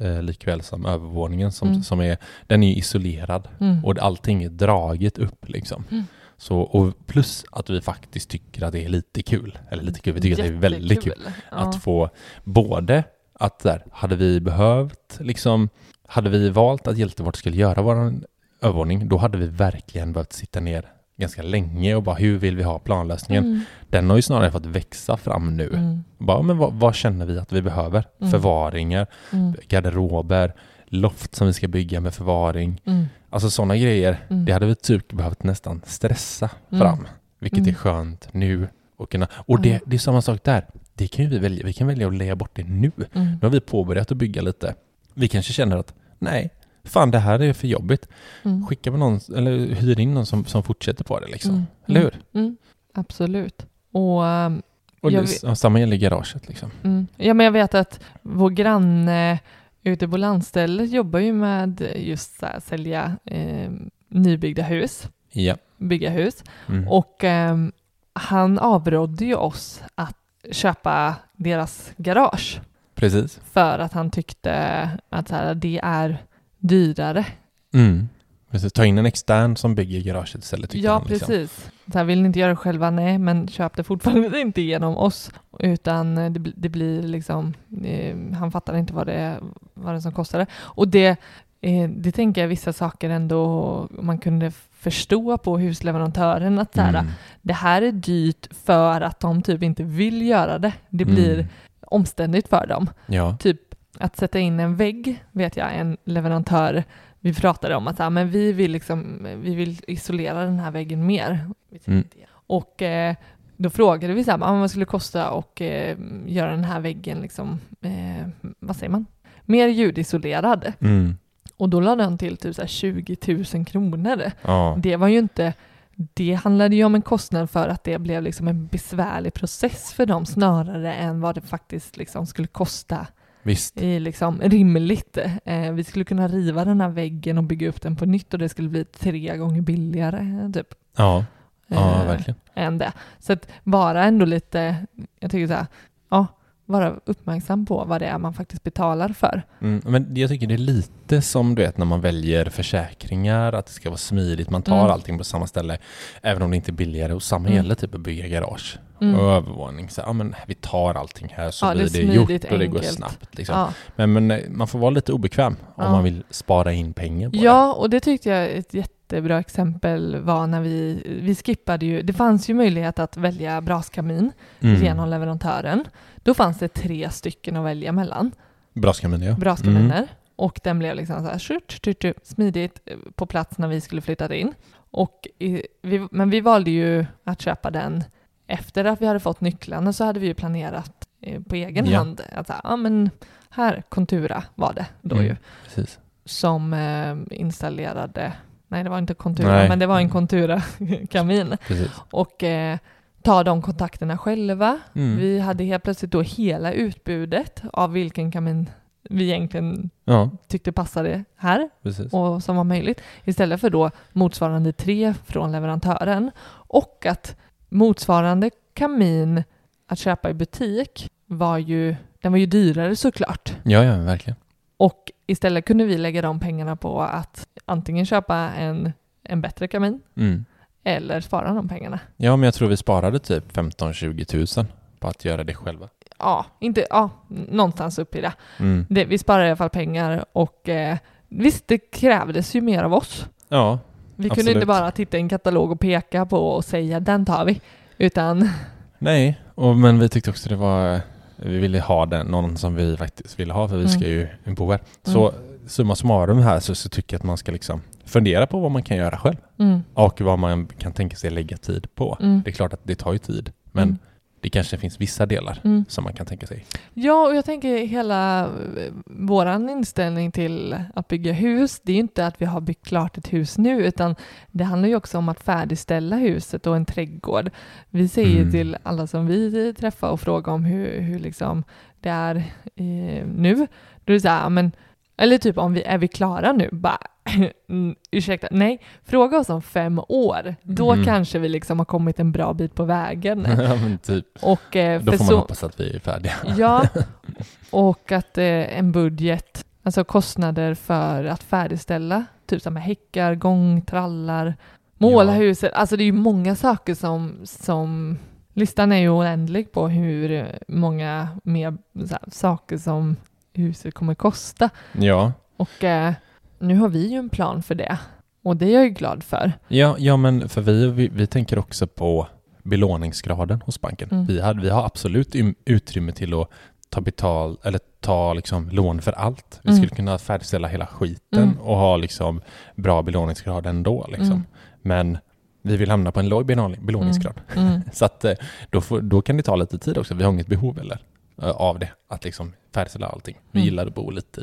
[0.00, 1.82] Eh, likväl som övervåningen som, Mm.
[1.82, 3.84] som är, den är isolerad Mm.
[3.84, 5.84] och allting är draget upp liksom.
[5.90, 6.04] Mm.
[6.36, 10.14] Så, och plus att vi faktiskt tycker att det är lite kul, eller lite kul,
[10.14, 11.32] vi tycker att det är väldigt kul Jättekul.
[11.50, 11.56] Ja.
[11.56, 12.10] att få
[12.44, 15.68] både att där, hade vi behövt liksom,
[16.06, 18.14] hade vi valt att Hjältevård skulle göra vår
[18.62, 22.62] övervåning, då hade vi verkligen behövt sitta ner ganska länge och bara hur vill vi
[22.62, 23.44] ha planlösningen?
[23.44, 23.60] Mm.
[23.90, 25.68] Den har ju snarare fått växa fram nu.
[25.68, 26.04] Mm.
[26.18, 28.04] Bara, men vad, vad känner vi att vi behöver?
[28.20, 28.30] Mm.
[28.30, 29.54] Förvaringar, Mm.
[29.68, 30.52] garderober,
[30.86, 32.80] loft som vi ska bygga med förvaring.
[32.84, 33.04] Mm.
[33.30, 34.44] Alltså sådana grejer, Mm.
[34.44, 36.80] det hade vi typ behövt nästan stressa Mm.
[36.80, 37.06] fram.
[37.38, 38.68] Vilket är skönt nu.
[38.96, 40.66] Och, kunna, och det, det är samma sak där.
[40.94, 41.66] Det kan vi välja.
[41.66, 42.90] Vi kan välja att lägga bort det nu.
[43.12, 44.74] Nu har vi påbörjat att bygga lite.
[45.14, 46.50] Vi kanske känner att nej,
[46.88, 48.08] fan det här är för jobbigt.
[48.42, 48.66] Mm.
[48.66, 51.50] Skicka med någon, eller hyr in någon som, som fortsätter på det liksom.
[51.50, 51.66] Mm.
[51.86, 52.14] Eller hur?
[52.34, 52.56] Mm.
[52.94, 53.66] Absolut.
[53.92, 54.62] Och ehm,
[55.00, 56.70] Och det, ja, samma gäller garaget liksom.
[56.82, 57.06] Mm.
[57.16, 59.38] Ja, men jag vet att vår granne
[59.82, 63.70] ute på landstället jobbar ju med just så här, sälja eh,
[64.08, 65.56] nybyggda hus, Ja.
[65.76, 66.44] bygga hus.
[66.68, 66.88] Mm.
[66.88, 67.72] Och ehm,
[68.12, 70.16] han avrådde ju oss att
[70.52, 72.60] köpa deras garage
[72.94, 73.40] Precis.
[73.52, 76.18] för att han tyckte att så här, det är
[76.58, 77.26] dyrare.
[77.74, 78.08] Mm.
[78.50, 78.72] Precis.
[78.72, 81.02] Ta in en extern som bygger garaget istället Ja, han.
[81.08, 81.26] Liksom.
[81.28, 81.70] precis.
[81.92, 82.90] Så här, vill ni inte göra det själva?
[82.90, 85.30] Nej, men köp det fortfarande inte genom oss.
[85.58, 87.54] Utan eh, det, det blir liksom,
[87.84, 89.40] eh, han fattar inte vad det,
[89.74, 90.46] vad det som kostade.
[90.56, 91.16] Och det,
[91.60, 96.88] eh, det tänker jag vissa saker ändå man kunde förstå på husleverantören att så här,
[96.94, 97.06] Mm.
[97.42, 100.72] det här är dyrt för att de typ inte vill göra det.
[100.88, 101.46] Det blir Mm.
[101.80, 102.90] omständigt för dem.
[103.06, 103.36] Ja.
[103.40, 103.60] Typ
[103.98, 106.84] att sätta in en vägg, vet jag, en leverantör,
[107.20, 111.06] vi pratade om att ja, men vi, vill liksom, vi vill isolera den här väggen
[111.06, 111.50] mer.
[111.84, 112.04] Mm.
[112.30, 113.14] Och eh,
[113.56, 117.20] då frågade vi så här, vad skulle det kosta att eh, göra den här väggen,
[117.20, 118.28] liksom, eh,
[118.58, 119.06] vad säger man,
[119.44, 120.72] mer ljudisolerad.
[120.80, 121.16] Mm.
[121.56, 123.16] Och då lade han till typ så här 20
[123.54, 124.22] 000 kronor.
[124.42, 124.78] Ja.
[124.78, 125.52] Det var ju inte,
[125.94, 130.06] det handlade ju om en kostnad för att det blev liksom en besvärlig process för
[130.06, 133.06] dem snarare än vad det faktiskt liksom skulle kosta
[133.48, 133.82] Visst.
[133.82, 135.18] i liksom rimligt.
[135.44, 138.38] Eh, vi skulle kunna riva den här väggen och bygga upp den på nytt och
[138.38, 140.66] det skulle bli tre gånger billigare typ.
[140.96, 141.24] Ja.
[141.66, 142.40] Ja, eh, verkligen.
[142.54, 142.92] än det.
[143.18, 144.76] Så att vara ändå lite,
[145.20, 145.66] jag tycker så här,
[146.10, 146.26] ja,
[146.66, 149.42] vara uppmärksam på vad det är man faktiskt betalar för.
[149.60, 153.66] Mm, men jag tycker det är lite som du vet när man väljer försäkringar, att
[153.66, 154.90] det ska vara smidigt, man tar Mm.
[154.90, 155.78] allting på samma ställe,
[156.22, 157.12] även om det inte är billigare.
[157.12, 157.56] Och samma Mm.
[157.56, 159.20] gäller typ att bygga garage Mm.
[159.20, 159.90] och övervåning.
[159.90, 162.58] Så, ja, men vi tar allting här så Ja, det blir det gjort smidigt, och
[162.58, 163.38] det går snabbt.
[163.38, 163.58] Liksom.
[163.58, 163.72] Ja.
[163.96, 165.90] Men, men eh, man får vara lite obekväm om Ja.
[165.90, 170.46] man vill spara in pengar på Ja, och det tyckte jag ett jättebra exempel var
[170.46, 174.68] när vi, vi skippade ju, det fanns ju möjlighet att välja braskamin det.
[174.68, 174.82] Mm.
[174.82, 175.84] genom leverantören.
[176.16, 178.30] Då fanns det tre stycken att välja mellan,
[178.72, 179.34] Braskamin, ja.
[179.34, 179.96] braskaminer.
[179.96, 180.06] Mm.
[180.36, 183.80] Och den blev liksom så här tjut, tjut, tjut, smidigt eh, på plats när vi
[183.80, 184.54] skulle flytta in.
[184.90, 188.04] Och i, vi, men vi valde ju att köpa den
[188.48, 191.98] efter att vi hade fått nycklarna så hade vi ju planerat eh, på egen Ja.
[191.98, 192.20] hand.
[192.32, 193.10] Att ja men
[193.50, 195.26] här, Contura var det då Mm.
[195.26, 195.98] ju, Precis.
[196.24, 198.32] som eh, installerade,
[198.68, 199.68] nej det var inte Contura, Nej.
[199.68, 201.56] men det var en Contura-kamin.
[201.66, 201.90] Precis.
[202.10, 202.78] Och eh,
[203.22, 204.78] ta de kontakterna själva.
[204.94, 205.16] Mm.
[205.16, 208.70] Vi hade helt plötsligt då hela utbudet av vilken kamin
[209.10, 212.12] vi egentligen Ja, tyckte passade här precis.
[212.12, 217.36] och som var möjligt istället för då motsvarande tre från leverantören och att
[217.68, 219.44] motsvarande kamin
[219.86, 224.36] att köpa i butik var ju, den var ju dyrare såklart Ja, ja, verkligen.
[224.76, 228.92] och istället kunde vi lägga de pengarna på att antingen köpa en,
[229.22, 230.44] en bättre kamin Mm.
[230.84, 232.00] eller spara de pengarna.
[232.16, 234.66] Ja, men jag tror vi sparade typ 15-20 tusen
[235.00, 235.88] på att göra det själva.
[236.18, 237.10] Ja, inte, ja,
[237.48, 238.32] någonstans upp i det.
[238.58, 238.86] Mm.
[238.90, 240.96] det vi sparade i alla fall pengar och eh,
[241.28, 243.26] visst, det krävdes ju mer av oss.
[243.48, 243.78] Ja,
[244.20, 244.56] Vi kunde Absolut.
[244.56, 247.60] inte bara titta i en katalog och peka på och säga den tar vi,
[247.98, 248.48] utan
[248.98, 251.00] nej, och, men vi tyckte också det var,
[251.36, 253.92] vi ville ha den, någon som vi faktiskt ville ha, för vi Mm.
[254.00, 254.80] ska ju bo här.
[255.02, 255.32] Så
[255.66, 258.82] summa summarum här så, så tycker jag att man ska liksom fundera på vad man
[258.82, 262.16] kan göra själv mm, och vad man kan tänka sig lägga tid på.
[262.20, 263.98] mm, Det är klart att det tar ju tid, men mm,
[264.40, 265.84] det kanske finns vissa delar mm.
[265.88, 266.64] som man kan tänka sig.
[266.94, 272.00] Ja, och jag tänker hela eh, våran inställning till att bygga hus, det är ju
[272.00, 274.16] inte att vi har byggt klart ett hus nu, utan
[274.50, 277.50] det handlar ju också om att färdigställa huset och en trädgård.
[277.90, 278.50] Vi säger Mm.
[278.50, 281.64] till alla som vi träffar och frågar om hur, hur liksom
[282.00, 282.36] det är
[282.76, 283.66] eh, nu,
[284.04, 284.72] då är det så här, men,
[285.16, 286.68] eller typ om vi är vi klara nu?
[286.72, 286.98] Bara,
[288.10, 291.04] ursäkta, nej, fråga oss om fem år, då Mm.
[291.04, 293.46] kanske vi liksom har kommit en bra bit på vägen.
[293.58, 296.34] ja, typ, Och, eh, då får man så, hoppas att vi är färdiga.
[296.56, 296.88] Ja,
[297.70, 303.82] och att eh, en budget, alltså kostnader för att färdigställa, typ som med häckar, gång,
[303.82, 304.56] trallar,
[304.98, 305.38] måla Ja.
[305.38, 305.72] huset.
[305.72, 308.18] Alltså det är ju många saker som, som
[308.54, 311.76] listan är ju oändlig på hur många mer
[312.10, 313.16] här, saker som
[313.52, 314.70] huset kommer kosta.
[314.92, 316.12] Ja, Och eh,
[316.58, 317.98] nu har vi ju en plan för det.
[318.42, 319.52] Och det är jag ju glad för.
[319.68, 322.26] Ja, ja men för vi, vi, vi tänker också på
[322.62, 324.08] belåningsgraden hos banken.
[324.12, 324.26] Mm.
[324.26, 326.48] Vi, har, vi har absolut ym- utrymme till att
[326.90, 329.60] ta betal eller ta liksom lån för allt.
[329.62, 329.76] Vi Mm.
[329.82, 331.58] skulle kunna färdigställa hela skiten Mm.
[331.58, 332.40] och ha liksom
[332.76, 334.06] bra belåningsgrad ändå.
[334.08, 334.26] Liksom.
[334.26, 334.42] Mm.
[334.82, 335.18] Men
[335.62, 337.40] vi vill hamna på en låg belåning- belåningsgrad.
[337.56, 337.80] Mm.
[337.92, 338.32] Så att eh,
[338.70, 340.14] då, får, då kan det ta lite tid också.
[340.14, 340.98] Vi har inget behov eller
[341.42, 343.36] av det, att liksom färdigställa allting.
[343.52, 343.64] Vi Mm.
[343.64, 344.40] gillar att bo lite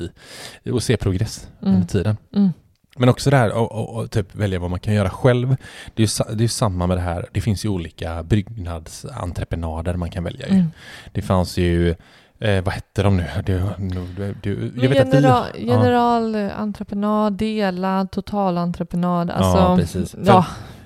[0.64, 1.74] i och se progress Mm.
[1.76, 2.18] under tiden.
[2.36, 2.50] Mm.
[2.98, 5.56] Men också det här och, och, och typ välja vad man kan göra själv.
[5.96, 7.26] Det är ju det är samma med det här.
[7.32, 10.48] Det finns ju olika byggnadsentreprenader man kan välja.
[10.48, 10.66] Mm.
[11.12, 11.90] Det fanns ju,
[12.40, 13.26] eh, vad hette de nu?
[13.46, 13.74] Det,
[14.18, 15.16] du, du, jag vet att vi...
[15.18, 15.74] General, ja.
[15.76, 19.30] generalentreprenad, delad, totalentreprenad.
[19.32, 20.12] Alltså, Ja, precis.
[20.12, 20.46] För- Ja,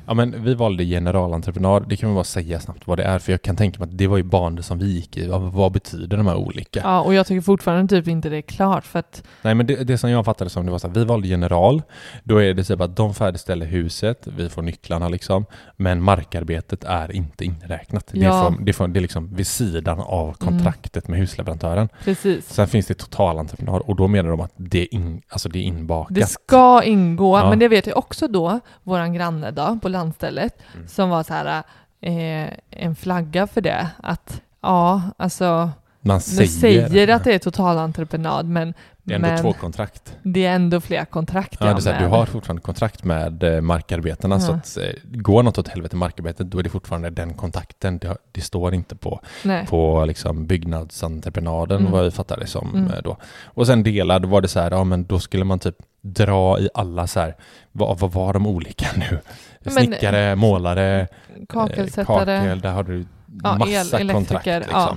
[0.10, 1.90] Ja, men vi valde generalentreprenad.
[1.90, 3.20] Det kan man bara säga snabbt vad det är.
[3.20, 5.28] För jag kan tänka mig att det var ju banor som vi gick i.
[5.28, 6.80] Vad, vad betyder de här olika?
[6.84, 9.76] ja, och jag tycker fortfarande typ inte det är klart för att Nej, men det,
[9.84, 11.82] det som jag fattade som det var så här, vi valde general.
[12.24, 15.46] Då är det typ att de färdigställer huset, vi får nycklarna liksom.
[15.78, 18.08] Men markarbetet är inte inräknat.
[18.12, 18.44] Det, Ja.
[18.58, 21.90] får, det, får, det är liksom vid sidan av kontraktet med husleverantören.
[22.04, 22.50] precis.
[22.54, 25.64] Sen finns det totalentreprenad och då menar de att det är, in, alltså det är
[25.64, 26.16] inbakat.
[26.16, 27.50] Det ska ingå, Ja.
[27.50, 30.88] men det vet jag också då, våran granne då på landstället, Mm.
[30.88, 31.64] som var så här
[32.02, 35.70] eh, en flagga för det, att ja, alltså
[36.02, 38.74] Man säger, säger att det är totalentreprenad, men
[39.04, 40.16] det är ändå men två kontrakt.
[40.24, 43.44] det är ändå flera kontrakt Ja, jag det är här, du har fortfarande kontrakt med
[43.44, 44.40] eh, markarbetarna Ja.
[44.40, 47.98] så att eh, går något åt helvete markarbetet då är det fortfarande den kontakten.
[47.98, 49.66] Det, det står inte på, Nej.
[49.68, 51.92] på liksom byggnadsentreprenaden Mm.
[51.92, 52.88] vad vi fattar det som Mm.
[52.94, 53.18] eh, då.
[53.46, 56.70] Och sen delad var det så här, ja men då skulle man typ dra i
[56.74, 57.36] alla så här,
[57.72, 59.20] vad, vad var de olika nu?
[59.68, 61.08] Snickare, målare, eh,
[61.50, 62.06] Kakelsättare.
[62.38, 63.06] kakel, där har du
[63.44, 64.46] Ja, massa el- kontrakt.
[64.46, 64.76] Liksom.
[64.76, 64.96] Eh,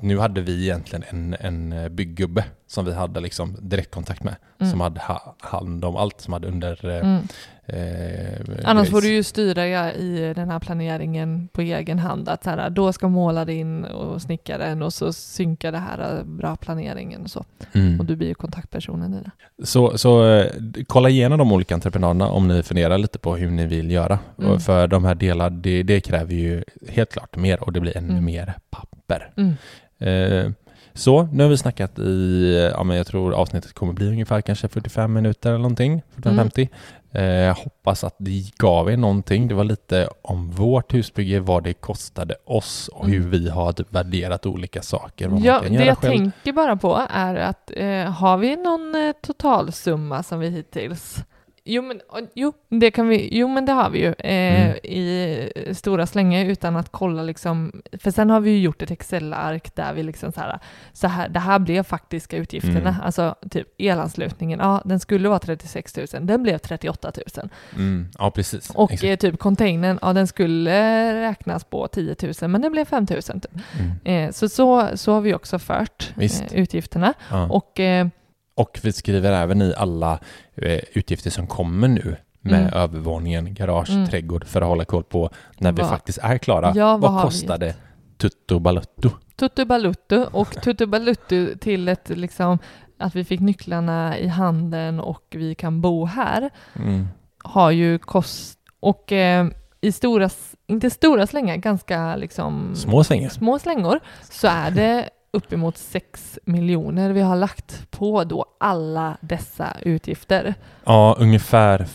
[0.00, 4.70] nu hade vi egentligen en, en eh, bygggubbe som vi hade liksom direktkontakt med, Mm.
[4.70, 7.22] som hade ha, hand om allt som hade under eh, Mm.
[7.66, 12.28] eh, Annars får du ju styra i den här planeringen på egen hand.
[12.28, 16.56] Att här, då ska måla in och snickaren och så synka det här eh, bra
[16.56, 17.44] planeringen och så.
[17.72, 18.00] Mm.
[18.00, 19.30] Och du blir ju kontaktpersonen i det.
[19.66, 20.46] Så, så eh,
[20.86, 24.18] kolla igenom de olika entreprenaderna om ni funderar lite på hur ni vill göra.
[24.38, 24.60] Mm.
[24.60, 28.12] För de här delarna, det, det kräver ju helt klart mer och det blir ännu
[28.12, 28.24] Mm.
[28.24, 29.01] mer papper.
[29.36, 29.54] Mm.
[29.98, 30.52] Eh,
[30.94, 34.68] så, nu har vi snackat i, ja men jag tror avsnittet kommer bli ungefär kanske
[34.68, 36.68] 45 minuter eller någonting, 45-50.
[37.14, 39.48] Eh, jag hoppas att det gav er någonting.
[39.48, 43.30] Det var lite om vårt husbygge, vad det kostade oss och hur Mm.
[43.30, 45.30] vi har typ värderat olika saker.
[45.42, 46.12] Ja, det jag själv.
[46.18, 51.16] tänker bara på är att eh, har vi någon eh, totalsumma som vi hittills
[51.64, 52.00] Jo men,
[52.34, 54.76] jo, det kan vi, jo, men det har vi ju eh, Mm.
[54.76, 59.74] i stora slängar utan att kolla liksom, för sen har vi ju gjort ett Excel-ark
[59.74, 60.58] där vi liksom så här,
[60.92, 62.94] så här, det här blev faktiska utgifterna, Mm.
[63.02, 67.48] alltså typ elanslutningen, ja den skulle vara 36 000, den blev 38 000.
[67.76, 68.70] Mm, ja, precis.
[68.70, 69.24] Och Exakt.
[69.24, 73.22] eh, typ containern, ja den skulle räknas på 10 000 men det blev 5 000
[73.22, 73.46] typ.
[73.80, 73.92] Mm.
[74.28, 77.14] Eh, så, så, så har vi också fört eh, utgifterna.
[77.30, 77.46] Ja.
[77.48, 78.06] Och eh,
[78.54, 80.18] Och vi skriver även i alla
[80.54, 82.72] eh, utgifter som kommer nu med Mm.
[82.74, 84.06] övervåningen, garage, Mm.
[84.08, 86.72] trädgård för att hålla koll på när vi Vad- faktiskt är klara.
[86.74, 87.74] Ja, vad vad vi det
[88.18, 89.10] tutto balutto?
[89.36, 92.58] Tuttu Baluttu och Tuttu Baluttu till ett liksom
[92.98, 97.08] att vi fick nycklarna i handen och vi kan bo här Mm.
[97.44, 99.46] har ju kost och eh,
[99.80, 100.30] i stora,
[100.66, 103.28] inte stora slängar, ganska liksom Små sängar.
[103.28, 104.00] små slängor
[104.30, 110.54] så är det uppemot 6 miljoner vi har lagt på då alla dessa utgifter.
[110.84, 111.86] Ja, ungefär.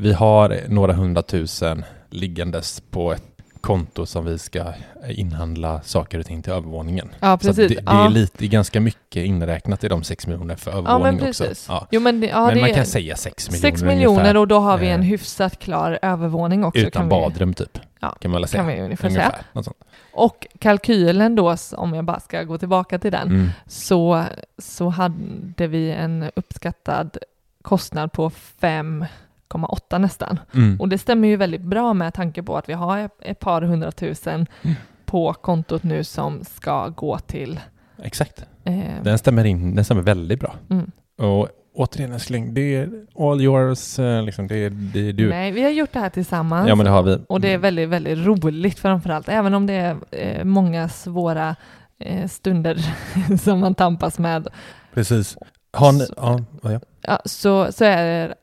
[0.00, 3.22] Vi har några hundratusen liggandes på ett
[3.60, 4.64] konto som vi ska
[5.08, 7.08] inhandla saker och ting till övervåningen.
[7.20, 7.68] Ja, Så precis.
[7.68, 8.06] det, det ja.
[8.06, 11.44] är lite, ganska mycket inräknat i de 6 miljoner för ja, övervåning men också.
[11.68, 11.86] Ja.
[11.90, 14.36] Jo, men det, ja, men det man är kan säga 6 miljoner 6 miljoner ungefär,
[14.36, 16.80] och då har vi en eh, hyfsat klar övervåning också.
[16.80, 17.78] Utan kan vi- badrum typ.
[18.00, 18.62] Ja, kan man väl säga.
[18.62, 19.30] kan vi ungefär ungefär.
[19.30, 19.72] säga.
[20.12, 23.48] Och kalkylen då, om jag bara ska gå tillbaka till den, Mm.
[23.66, 24.24] så,
[24.58, 27.18] så hade vi en uppskattad
[27.62, 30.38] kostnad på 5,8 nästan.
[30.54, 30.80] Mm.
[30.80, 33.62] Och det stämmer ju väldigt bra med tanke på att vi har ett- ett par
[33.62, 34.76] hundratusen Mm.
[35.04, 37.60] på kontot nu som ska gå till...
[38.02, 38.44] Exakt.
[38.64, 40.54] Eh, Den stämmer in, den stämmer väldigt bra.
[40.70, 40.90] mm.
[41.18, 45.28] Och återigen älskling, det är all yours, eh, liksom, det är, det är du.
[45.28, 46.68] Nej, vi har gjort det här tillsammans.
[46.68, 47.18] Ja men det har vi.
[47.28, 51.56] Och det är väldigt, väldigt roligt framförallt, även om det är eh, många svåra
[51.98, 52.94] eh, stunder
[53.38, 54.48] som man tampas med.
[54.94, 55.36] Precis.
[55.72, 56.80] Har ni, Så- ja, ja.
[57.08, 58.34] Ja, så, så är det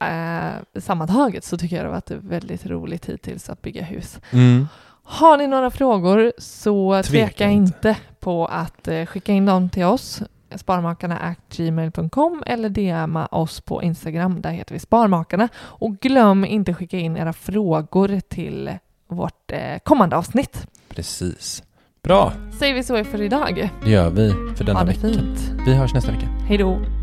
[0.76, 4.20] eh, sammantaget så tycker jag det har varit väldigt roligt hittills att bygga hus.
[4.32, 4.68] Mm.
[5.06, 7.90] Har ni några frågor så Tveka tveka, inte.
[7.90, 7.96] inte.
[8.20, 10.22] på att skicka in dem till oss,
[10.58, 15.50] sparmakarna.gmail.com eller DMa oss på Instagram, där heter vi Sparmakarna.
[15.56, 18.72] Och glöm inte skicka in era frågor till
[19.08, 20.68] vårt eh, kommande avsnitt.
[20.90, 21.64] Precis.
[22.04, 23.70] Bra, Säger vi så för idag.
[23.84, 25.00] det gör vi för denna vecka.
[25.00, 25.52] fint.
[25.66, 26.28] Vi hörs nästa vecka.
[26.48, 27.03] Hej då.